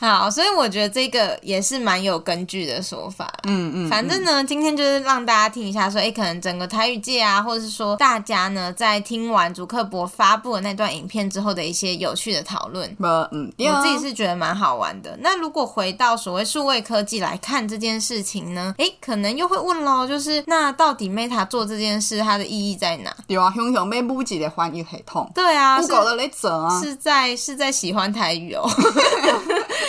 [0.01, 3.31] 好，所以我觉得这个也是蛮有根据的说法。
[3.43, 12.89] 嗯嗯，反正呢，今天就是让大家听一下，说，哎，可能整个台语界啊，或者是说大家呢，在听完主克伯发布的那段影片之后的一些有趣的讨论。
[13.31, 15.15] 嗯，我自己是觉得蛮好玩的。
[15.21, 23.15] 那如果回到所谓数位科技来看这件事情呢，哎，可能又会问喽，就是那到底 Meta 做这件事，它的意义在哪？
[23.27, 25.29] 对啊，熊熊被布局的翻译系统。
[25.35, 28.67] 对啊，Google 的在啊，是在是在喜欢台语哦。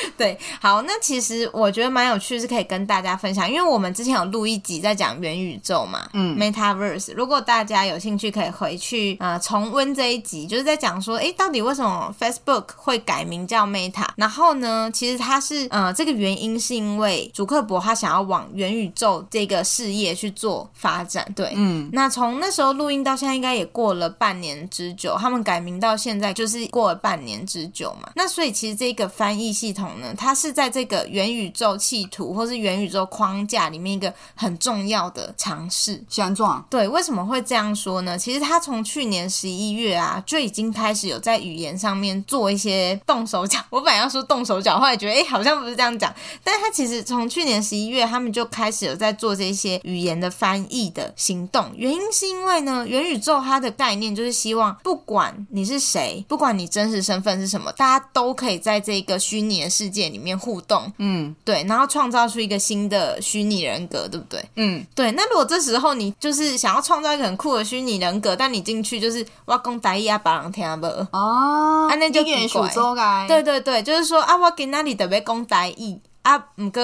[0.17, 7.13] 对，好，那其实我觉得蛮有趣，是可以跟大家分享，因为我们之前有录一集在讲元宇宙嘛，嗯，Metaverse。
[7.15, 14.07] 如果大家有兴趣，可以回去呃重温这一集，就是在讲说，诶，到底为什么 Facebook 会改名叫 Meta？
[14.17, 29.92] 然后呢，其实它是呃这个原因是因为祖克伯他想要往元宇宙这个事业去做发展，对，嗯，那从那时候录音到现在，应该也过了半年之久，他们改名到现在就是过了半年之久嘛，那所以其实这个翻译系统。
[30.17, 36.03] 它是在这个元宇宙企图或是元宇宙框架里面一个很重要的尝试。
[36.09, 38.17] 现状对，为什么会这样说呢？
[38.17, 43.59] 其实它从去年十一月啊就已经开始有在语言上面做一些动手脚。
[43.71, 46.13] 我本来要说动手脚，后来觉得哎，好像不是这样讲。
[46.45, 51.71] 但是它其实从去年十一月，他们就开始有在做这些语言的翻译的行动。
[51.77, 64.45] 原因是因为呢，元宇宙它的概念就是希望，不管你是谁，不管你真实身份是什么，大家都可以在这个虚拟的世界里面互动，嗯，对，然后创造出一个新的虚拟人格，对不对？
[64.57, 65.13] 嗯，对。
[65.13, 73.27] 那如果这时候你就是想要创造一个很酷的虚拟人格，但你进去就是我讲台语啊，把人听不哦，啊，那就怪怪。
[73.29, 76.83] 对对对，就是说啊，我今仔日特别讲台语啊，唔过。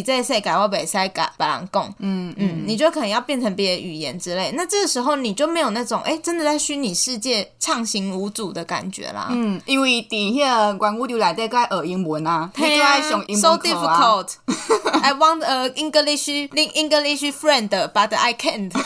[0.00, 9.28] 这个世界我袂使甲别人讲，嗯嗯，你就可能要变成别的语言之类，那这个时候你就没有那种哎、欸，真的在虚拟世界畅行无阻的感觉啦。
[9.30, 13.56] 嗯，因为伫迄个元宇宙里底该学英文啊，你就爱上英文啊。
[13.56, 14.28] So difficult.
[15.02, 16.28] I want a English
[16.74, 18.70] English friend, but I can't.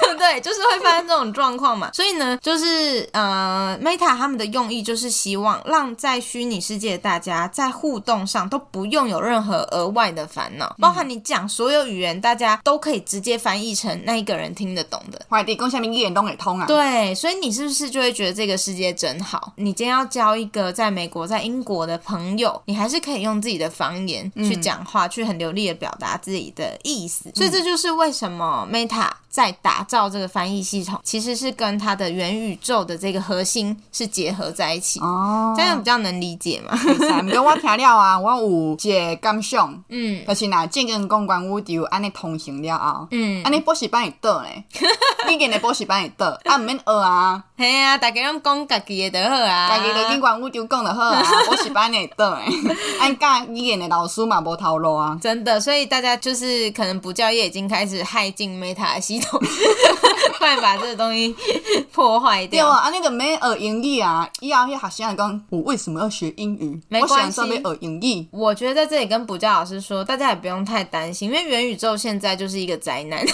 [0.00, 0.40] 对不对？
[0.40, 1.90] 就是会发生这种状况嘛。
[1.92, 9.59] 所以呢，就是呃，Meta 他们的用意就是希望让在虚拟世界的大家在互动上都不用有任何。
[9.70, 15.20] 额外的烦恼，包含你讲所有语言，大家都可以直接翻译成那一个人听得懂的。
[15.28, 16.66] 外地共下面一言都可以通啊。
[16.66, 19.52] 对，所以你是不是就会觉得这个世界真好？
[19.56, 27.30] 你今天要交一个在美国、在英国的朋友，你还是可以用自己的方言去讲话，嗯、去很流利的表达自己的意思。
[27.34, 35.00] 所以这就是为什么 Meta 在打造这个翻译系统，其实是跟它的元宇宙的这个核心是结合在一起。
[35.00, 36.78] 哦，这样比较能理解嘛？
[37.30, 44.48] 跟我听了啊，我有一个感想，嗯，就是若正经讲关宇宙安尼通行了后，嗯，安尼补习班会倒呢？
[45.28, 47.42] 语言的补习班会倒，啊，毋免学啊。
[47.56, 52.44] 嘿啊，大家拢讲家己的就好啊，家己就跟关宇宙讲就好啊， 补习班会倒诶。
[53.00, 55.18] 按教语言的老师嘛无头路啊。
[55.20, 59.40] 真的，所以大家就是可能补教业已经开始害进 Meta 的系统，
[60.38, 61.34] 快把这个东西
[61.92, 62.66] 破坏掉。
[62.66, 66.80] 对啊，啊，那个没学英语啊，以后迄学生讲我为什么要学英语？
[66.88, 68.26] 没关系，我想要学英语。
[68.32, 73.24] 我觉得在这里跟补教老师说，大家也不用太担心，因为元宇宙现在就是一个宅男。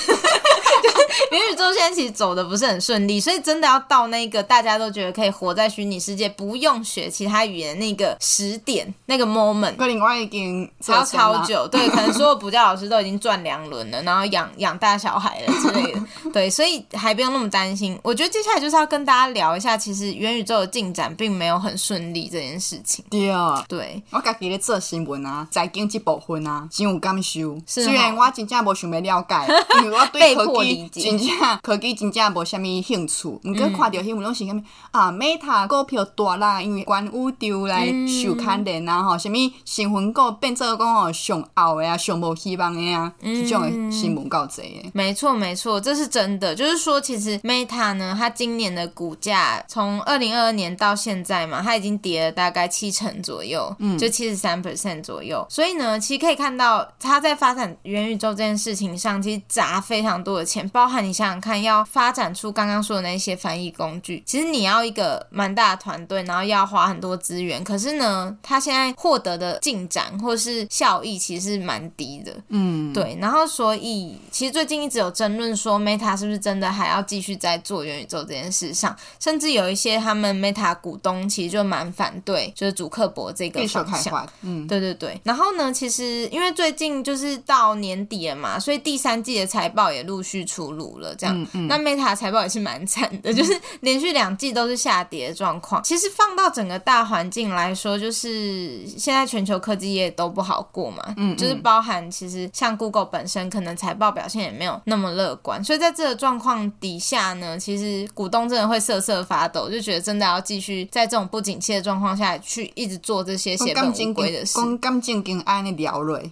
[1.33, 16.01] 元宇宙现在其实走的不是很顺利，所以真的要到那个大家都觉得可以活在虚拟世界，不用学其他语言那个时点，那个 moment，可能我已经超超久， 对，可能所有补教老师都已经赚两轮了，然后养养大小孩了之类的，
[16.33, 17.99] 对，所以还不用那么担心。
[18.03, 23.05] 我觉得接下来就是要跟大家聊一下，其实元宇宙的进展并没有很顺利这件事情。
[23.11, 27.57] 对啊，对，我家己咧做新闻啊，财经这部分啊，真有感受。
[27.67, 29.35] 是虽然我真正无想要了解，
[29.83, 33.29] 因为我对科技真正科技真正无啥物兴趣。
[33.29, 34.61] 毋过看到新闻拢是啥物
[34.91, 44.91] 啊，Meta 股票大啦，因为元宇宙来受牵连啊，吼，啥物新闻股变做讲哦上后的啊，上无希望的啊，这、嗯、种诶新闻够侪的。
[44.93, 46.55] 没错没错，这是真的。
[46.55, 55.47] 就是说，其实 Meta 呢，它今年的股价从二零二二年到现在嘛，它已经跌了大概七成左右，嗯，就七十三 percent 左右。
[55.51, 67.63] 所以呢，其实可以看到，它在发展元宇宙这件事情上，其实砸非常多的钱，包含你想想看，要发展出刚刚说的那些翻译工具，其实你要一个蛮大的团队，然后要花很多资源。
[67.63, 73.17] 可是呢，他现在获得的进展或是效益其实是蛮低的，嗯，对。
[73.21, 84.29] 然后所以，其实最近一直有争论说，Meta 是不是真的还要继续在做元宇宙这件事上，甚至有一些他们 Meta 股东其实就蛮反对，就是主克博这个方向。
[84.43, 85.21] 嗯，对对对。
[85.25, 91.37] 然后呢，其实因为最近就是到年底了嘛，所以第三季的财报也陆续出炉了，这样。
[91.43, 95.83] 嗯嗯、那 Meta 财报也是蛮惨的，就是连续两季都是下跌的状况。
[95.83, 101.03] 其实放到整个大环境来说，就是现在全球科技业都不好过嘛。
[101.17, 114.59] 嗯，嗯，就是包含其实像 Google 本身可能财报表现也没有那么乐观，所以在这个状况底下呢，其实股东真的会瑟瑟发抖，就觉得真的要继续在这种不景气的状况下去一直做这些血本无归的事。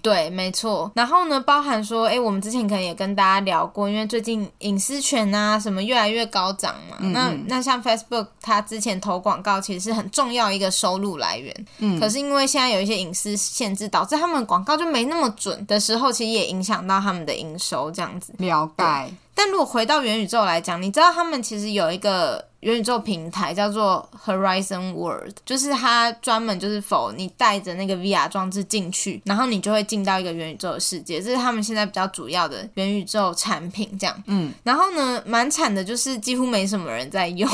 [0.03, 0.91] 对，没错。
[0.95, 6.97] 然后呢，包含说，哎，我们之前可能也跟大家聊过，因为最近隐私权啊什么越来越高涨嘛。
[7.01, 11.67] 嗯嗯，那那像 Facebook，它之前投广告其实是很重要一个收入来源。
[11.79, 12.01] 嗯。
[12.01, 18.33] 可是因为现在有一些隐私限制，导致他们广告就没那么准的时候，其实也影响到他们的营收这样子。
[18.39, 19.15] 了解。
[19.35, 22.45] 但如果回到元宇宙来讲，你知道他们其实有一个。
[22.65, 31.21] 元宇宙平台叫做 Horizon World，就是它专门就是否你带着那个 VR 装置进去，然后你就会进到一个元宇宙的世界。
[31.21, 34.23] 这是他们现在比较主要的元宇宙产品，这样。
[34.27, 37.47] 嗯，然后呢，蛮惨的，就是几乎没什么人在用。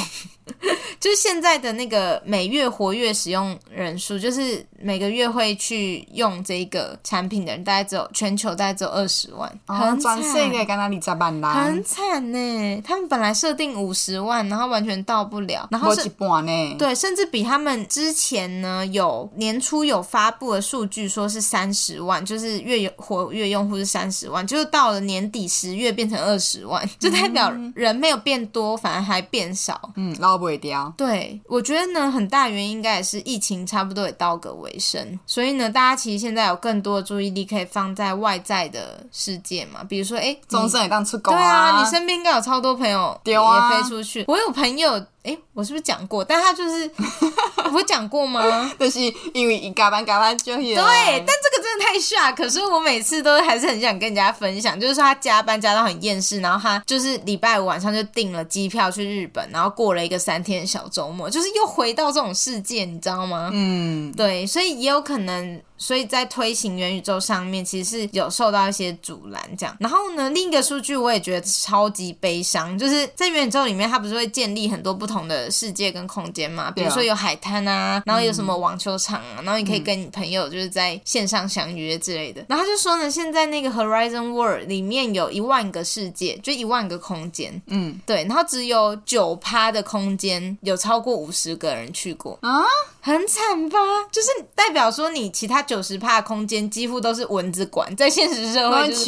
[0.99, 10.17] 就是现在的那个每月活跃使用人数，就是每个月会去用这个产品的人，大概只有全球大概只有二十万，哦、很惨，
[11.55, 12.83] 很惨呢。
[12.85, 16.09] 他们本来设定五十万，然后完全到不了，然后是
[16.79, 29.93] 对，甚至比他们之前呢有年初有发布的数据说是三十万，就是月活跃用户是三十万，就是到了年底十月变成二十万， 就代表人没有变多，反而还变少。
[29.97, 30.93] 嗯，捞不掉。
[30.97, 44.90] 对，我觉得呢，很大原因应该也是疫情差不多也到个尾声，所以呢，大家其实现在有更多的注意力可以放在外在的世界嘛，比如说，哎，终身也当出国啊，对啊，你身边应该有超多朋友也飞出去，我有朋友。
[44.91, 46.25] veo 哎，我是不是讲过？
[46.25, 46.91] 但他就是
[47.73, 48.73] 我讲过吗？
[48.79, 49.01] 就是
[49.35, 52.33] 因为一加班加班就对，但这个真的太吓。
[52.33, 63.51] 可是我每次都还是很想跟人家分享，就是说他加班加到很厌世，然后他就是礼拜五晚上就订了机票去日本，然后过了一个三天小周末，就是又回到这种世界，你知道吗？
[63.53, 65.61] 嗯，对，所以也有可能。
[65.83, 69.75] 所以在推行元宇宙上面，其实是有受到一些阻拦，这样。
[69.81, 76.71] 然后呢，另一个数据我也觉得超级悲伤，就是在元宇宙里面，它不是会建立很多不同的世界跟空间嘛？
[76.71, 82.45] 比如说有海滩啊，然后有什么网球场啊，然后你可以跟你朋友就是在线上相约之类的。
[82.49, 88.25] 然后他就说呢，现在那个 Horizon World 里面有一万个世界，就一万个空间，嗯，对。
[88.25, 92.65] 然后只有九趴的空间有超过五十个人去过啊。
[93.03, 93.79] 很惨吧？
[94.13, 99.05] 就是代表说你其他九十趴的空间几乎都是蚊子馆，在现实社会就是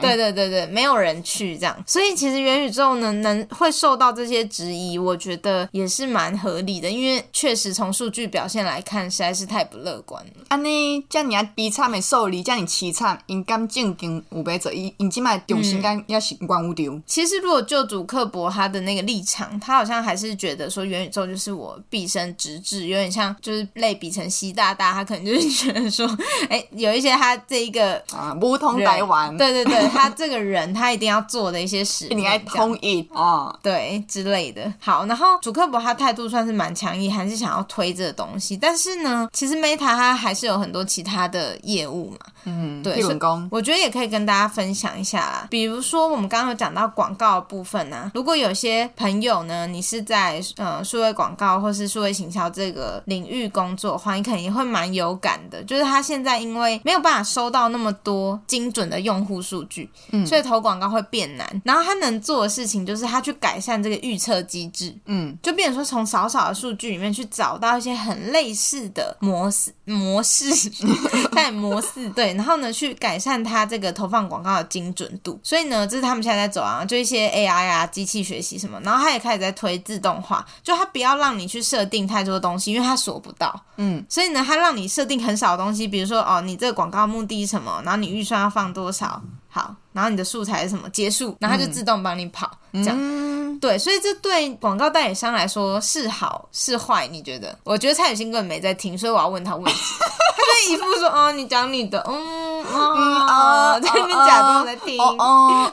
[0.00, 1.76] 对对对对，没有人去这样。
[1.86, 10.44] 所以其实元宇宙呢，能会受到这些质疑，我觉得也是蛮合理的，因为确实从数据表现来看，实在是太不乐观了。
[10.48, 17.00] 安尼这样悲惨的数字，这样凄惨，因敢正经有要做，因因即卖重心肝也是关无丢。
[17.06, 23.34] 其实如果就主刻薄他的那个立场，他好像还是觉得说元宇宙就是我毕生直至，有点像。
[23.40, 26.06] 就是类比成习大大，他可能就是觉得说，
[26.48, 34.72] 哎、欸，有一些他这一个 啊，不同台湾，对 对对，他这个人他一定要做的一些事， 你该同意啊，对之类的。
[34.78, 38.56] 好，然后主克伯他态度算是蛮强硬，还是想要推这个东西。
[38.56, 42.18] 但是呢，其实 Meta 他还是有很多其他的业业务嘛。
[42.44, 43.02] 嗯，对，
[43.50, 45.46] 我觉得也可以跟大家分享一下啦。
[45.50, 55.62] 比如说我们刚刚有讲到广告的部分啊，如果有些朋友呢，你是在呃数位广告或是数位行销这个领域工作的话，你肯定会蛮有感的。
[55.64, 61.62] 就是他现在因为没有办法收到那么多精准的用户数据，嗯，所以投广告会变难。
[61.64, 70.48] 然后他能做的事情就是他去改善这个预测机制，嗯，就变成说从少少的数据里面去找到一些很类似的模式模式，
[71.34, 75.40] 在模式对，然后呢去改善它这个投放广告的精准度。
[75.42, 89.20] 所以呢，这是他们现在在走啊，就一些 AI 啊、机器学习什么，然后他也开始在推自动化，就他不要让你去设定太多的东西，因为他锁不到，嗯，所以呢，他让你设定很少的东西，比如说哦，你这个广告目的是什么，然后你预算要放多少，
[89.50, 92.96] 好，然后你的素材是什么，结束，然后他就自动帮你跑，嗯、这样。
[92.98, 93.30] 嗯
[93.60, 97.06] 对，所以这对广告代理商来说是好是坏？
[97.08, 97.58] 你觉得？
[97.62, 99.72] 我觉得蔡雨欣根本没在听，所以我要问他问题。
[100.00, 104.96] 他就一副说：“哦，你讲你的，嗯， 哦，在那边假装在听，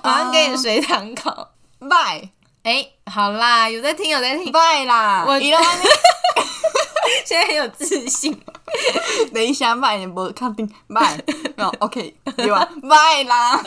[0.03, 1.51] 马上给你随堂考。”
[1.89, 2.29] 拜，
[2.63, 5.39] 哎，好啦，有在听，有在听，拜啦，我
[7.25, 8.37] 现在很有自信。
[9.33, 11.17] 等一下，卖，你不肯定卖，
[11.55, 12.67] 没有，OK，对吧？
[12.81, 13.63] 卖啦。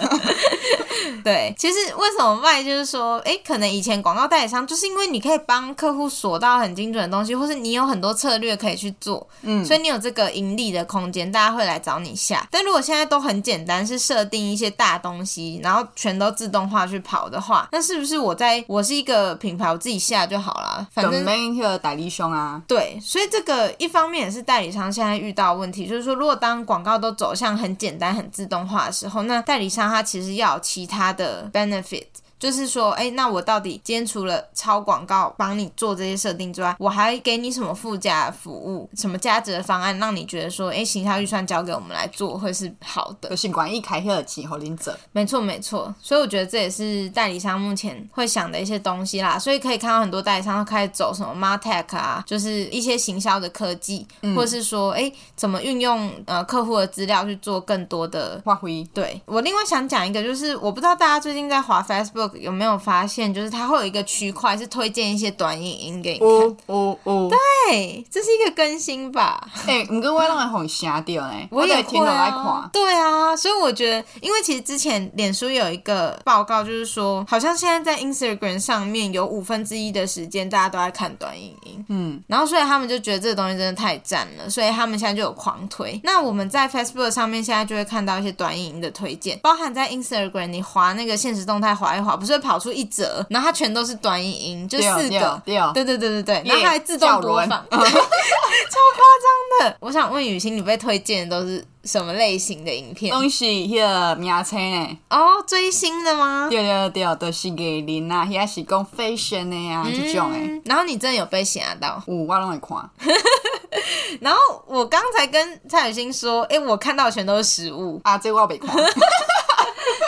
[1.24, 12.46] 对，其实为什么卖，就是说，哎，可能以前广告代理商就是因为你可以帮客户锁到很精准的东西，或是你有很多策略可以去做，嗯，所以你有这个盈利的空间，大家会来找你下。
[12.50, 20.86] 但如果现在都很简单，是设定一些大东西，然后全都自动化去跑的话，那是不是我在我是一个品牌，我自己下就好了？
[20.94, 22.60] 反正没有代理商啊。
[22.68, 32.06] 对，所以这个一方面也是代理商现在遇到问题，就是说，如果当广告都走向很简单、很自动化的时候，那代理商他其实要有其他的 benefit。
[32.40, 43.28] 就是说，哎，那我到底今天除了超广告帮你做这些设定之外，我还给你什么附加服务、什么价值的方案，让你觉得说，哎，行销预算交给我们来做会是好的。
[43.28, 44.98] 就是管一开的起后领者。
[45.12, 45.94] 没错，没错。
[46.00, 49.38] 所以我觉得这也是代理商目前会想的一些东西啦。
[49.38, 58.82] 所以可以看到很多代理商都开始走什么 MarTech 啊，就是一些行销的科技，嗯、或者是说，哎，怎么运用呃客户的资料去做更多的发挥。
[58.94, 62.29] 对，我另外想讲一个，就是我不知道大家最近在滑 Facebook。
[62.34, 66.28] 有没有发现，就是它会有一个区块是推荐一些短影音给你看？
[66.28, 69.40] 哦哦哦，对，这是一个更新吧？
[69.66, 72.70] 哎、欸，不过我让人很瞎掉哎，我也听了来看。
[72.72, 86.00] 对啊，所以我觉得，因为其实之前脸书有一个报告，就是说，好像现在在 Instagram 上面有五分之一的时间大家都在看短影音，嗯，然后所以他们就觉得这个东西真的太赞了，所以他们现在就有狂推。
[86.02, 95.42] 那我们在 Facebook 上面现在就会看到一些短影音的推荐，包含在 Instagram 你滑那个现实动态滑一滑，不是会跑出一折，然后它全都是短影音，就四个，
[95.72, 99.76] 对对对对对，然后它还自动播放， 超夸张的。
[99.80, 103.10] 我想问雨欣，你被推荐的都是什么类型的影片？
[103.12, 104.98] 都是迄个名称诶。
[105.08, 106.48] 哦，追星的吗？
[106.50, 110.60] 对对对，都是艺人啊，遐是讲 fashion 的呀，这种诶。
[110.66, 112.02] 然后你真的有被吓到？
[112.06, 112.90] 有，我拢会看。
[114.20, 118.74] 然后我刚才跟蔡雨欣说，哎，我看到的全都是食物啊，这个我没看。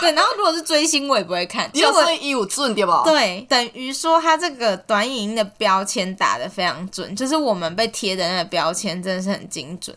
[0.03, 3.03] 对，然后如果是追星，我也不会看，因为一五准对吧？
[3.05, 9.97] 对，等于说他这个短影音的标签打的非常准，就是我们被贴的那个标签真的是很精准。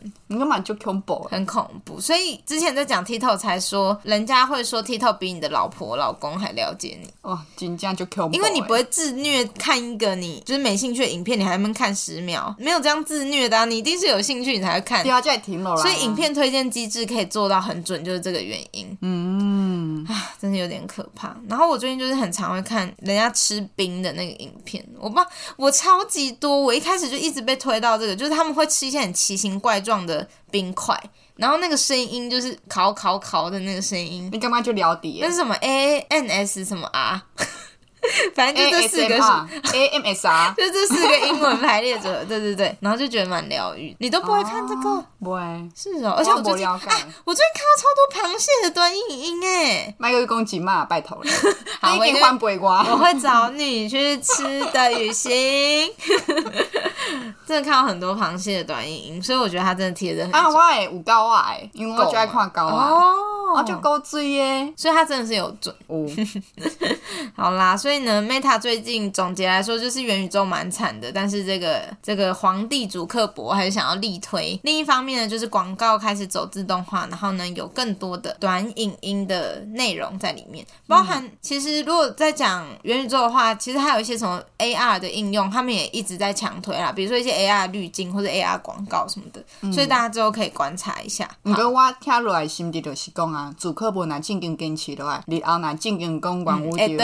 [0.57, 1.27] 你就恐怖？
[1.31, 2.01] 很恐怖。
[2.01, 7.09] 所以之前在讲 TikTok 才说，人家会说 TikTok 比你的老婆老公还了解你。
[7.21, 8.35] 哦，真这样就恐怖。
[8.35, 15.03] 因为你不会自虐看一个你就是没兴趣的影片，你还能看十秒，没有这样自虐的啊，你一定是有兴趣你才会看。
[15.03, 15.75] 对啊，就还停了。
[15.77, 18.97] 所以影片推荐机制可以做到很准，就是这个原因。
[19.01, 20.05] 嗯。
[20.07, 21.35] 啊，真的有点可怕。
[21.49, 25.19] 然后我最近就是很常会看人家吃冰的那个影片，我不
[25.55, 26.61] 我超级多。
[26.61, 30.97] 我一开始就一直被推到这个，就是他们会吃一些很奇形怪状的冰块，
[31.35, 34.29] 然后那个声音就是烤烤烤的那个声音。
[34.31, 35.19] 你干嘛就聊底？
[35.21, 37.21] 那是什么 A N S 什么 R？
[38.35, 43.95] 反正就这四个是 A M S R， 就这四个英文排列组合，对对对，然后就觉得蛮疗愈。
[43.99, 45.05] 你都不会看这个？
[45.23, 45.39] 不会。
[45.75, 51.31] 是哦，而且我最近，我最近看到超多螃蟹的短影音哎，卖个一公斤嘛，拜托了。
[51.81, 52.85] 好，我一定换背瓜。
[52.89, 55.91] 我会找你去吃的雨欣。
[57.45, 60.33] 真的看到很多螃蟹的短影音，所以我觉得他真的贴的很。
[60.33, 62.91] 啊，我也有高啊，因为我就爱看高啊。
[63.53, 63.63] 哦。
[63.63, 65.75] 就够追耶，所以他真的是有准。
[65.87, 66.05] 哦。
[67.35, 74.59] 好啦，所以呢，Meta 最近总结来说就是元宇宙蛮惨的，但是这个这个皇帝主刻薄还是想要力推。
[74.63, 91.29] 另一方面呢，就是广告开始走自动化，然后呢，有更多的短影音的内容在里面，包含其实如果在讲元宇宙的话，其实还有一些什么 AR 的应用，他们也一直在强推啦，比如说一些 AR 滤镜或者 AR 广告什么的，所以大家之后可以观察一下。
[91.43, 97.03] 不过我听落来心底就是讲啊，主课本若正经坚持落来，日后若正经讲元宇宙。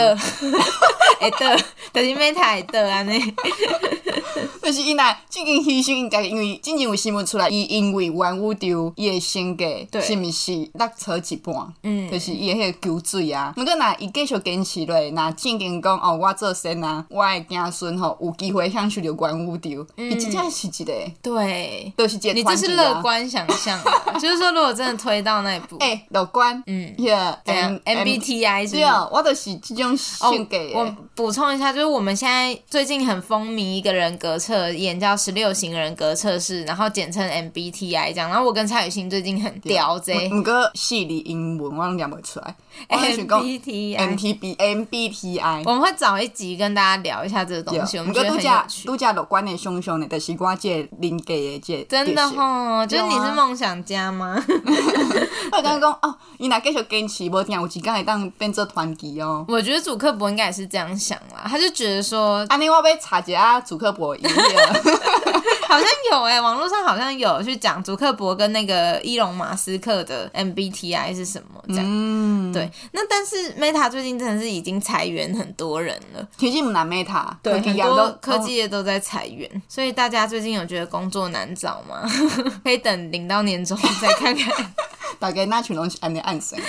[1.22, 1.56] 会得，
[1.92, 3.16] 但是 Meta 会得安尼，
[4.60, 9.64] 就是伊若正经牺牲，应该因为真正有新闻出来，伊因为元宇宙伊的身价
[10.00, 11.54] 是毋是落差一半？
[11.84, 13.54] 嗯，就是伊的迄个求水啊。
[13.56, 22.32] 如果若伊继续坚持落，若正经讲哦，我做神啊，我的子孙吼有机会享受着元宇宙，伊真正是一个对，都是一个。
[22.32, 23.80] 你这是乐观想象，
[24.20, 27.36] 就是说如果真的推到那一步， 诶，乐观，嗯，yeah
[27.84, 30.56] MBTI 是，对啊，我就是这种性格。
[30.74, 38.28] 我补充一下，就是我们现在最近很风靡一个人格测验，叫十六型人格测试，然后简称 MBTI 这样。
[38.30, 42.54] 然后我跟蔡雨欣最近很屌这，不过细理英文我都念不出来。
[42.88, 48.86] MBTI MTB MBTI，我们会找一集跟大家聊一下这个东西，我们觉得很有趣。
[48.86, 51.84] 度假乐观的凶凶的，但是我这邻家的借。
[51.84, 54.42] 真的吼，就是你是梦想家吗？
[55.52, 59.44] 我刚刚讲哦，伊若继续坚持，无定有时间会当变做团体哦。
[59.48, 64.30] 我觉得主客博应该也是这样想啦，他就觉得说，安尼我要查一下祖克伯音乐，
[65.72, 71.84] 好像有哎、欸，网络上好像有去讲祖克伯跟那个伊隆马斯克的 MBTI 是什么这样。
[71.86, 72.70] 嗯，对。
[72.92, 82.02] 那但是 Meta 最近真的是已经裁员很多人了，其实不难 Meta，对，很多科技业都在裁员，所以大家最近有觉得工作难找吗？
[82.62, 84.52] 可以等领到年终再看看。
[85.18, 86.60] 大概那群拢是安尼暗算，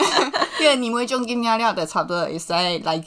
[0.60, 3.02] 因为你们奖金了了的差不多也是 like。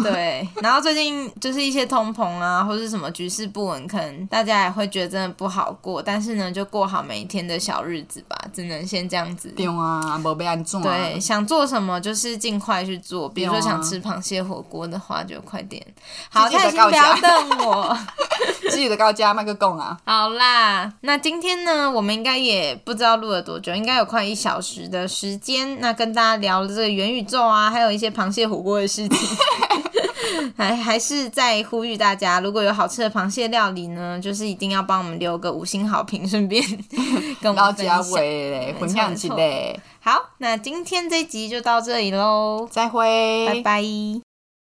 [0.00, 6.00] 对，然后最近就是一些通膨啊，或是什么局势不稳，可能大家也会觉得真的不好过。
[6.00, 9.48] 但是呢，就过好每一天的小日子吧，只能先这样子。
[9.56, 10.80] 对啊，不要安怎？
[10.80, 13.28] 对，想做什么就是尽快去做。
[13.28, 15.84] 比如说想吃螃蟹火锅的话，就快点。
[16.30, 17.98] 好，蔡先不要瞪我。
[18.70, 19.98] 自己的高价麦克讲啊。
[20.04, 24.34] 好啦，那今天呢，我们应该也不知道录了多久，应该有快一。
[24.44, 29.18] 小时的时间，那跟大家聊了这个元宇宙啊，还有一些螃蟹火锅的事情，
[30.56, 36.62] 还还是在呼吁大家，如果有好吃的螃蟹料理呢，就是一定要帮我们留个五星好评，顺便
[37.40, 38.02] 跟我们分享。
[38.78, 39.78] 分享起来。
[40.00, 44.23] 好，那今天这集就到这里喽，再会，拜拜。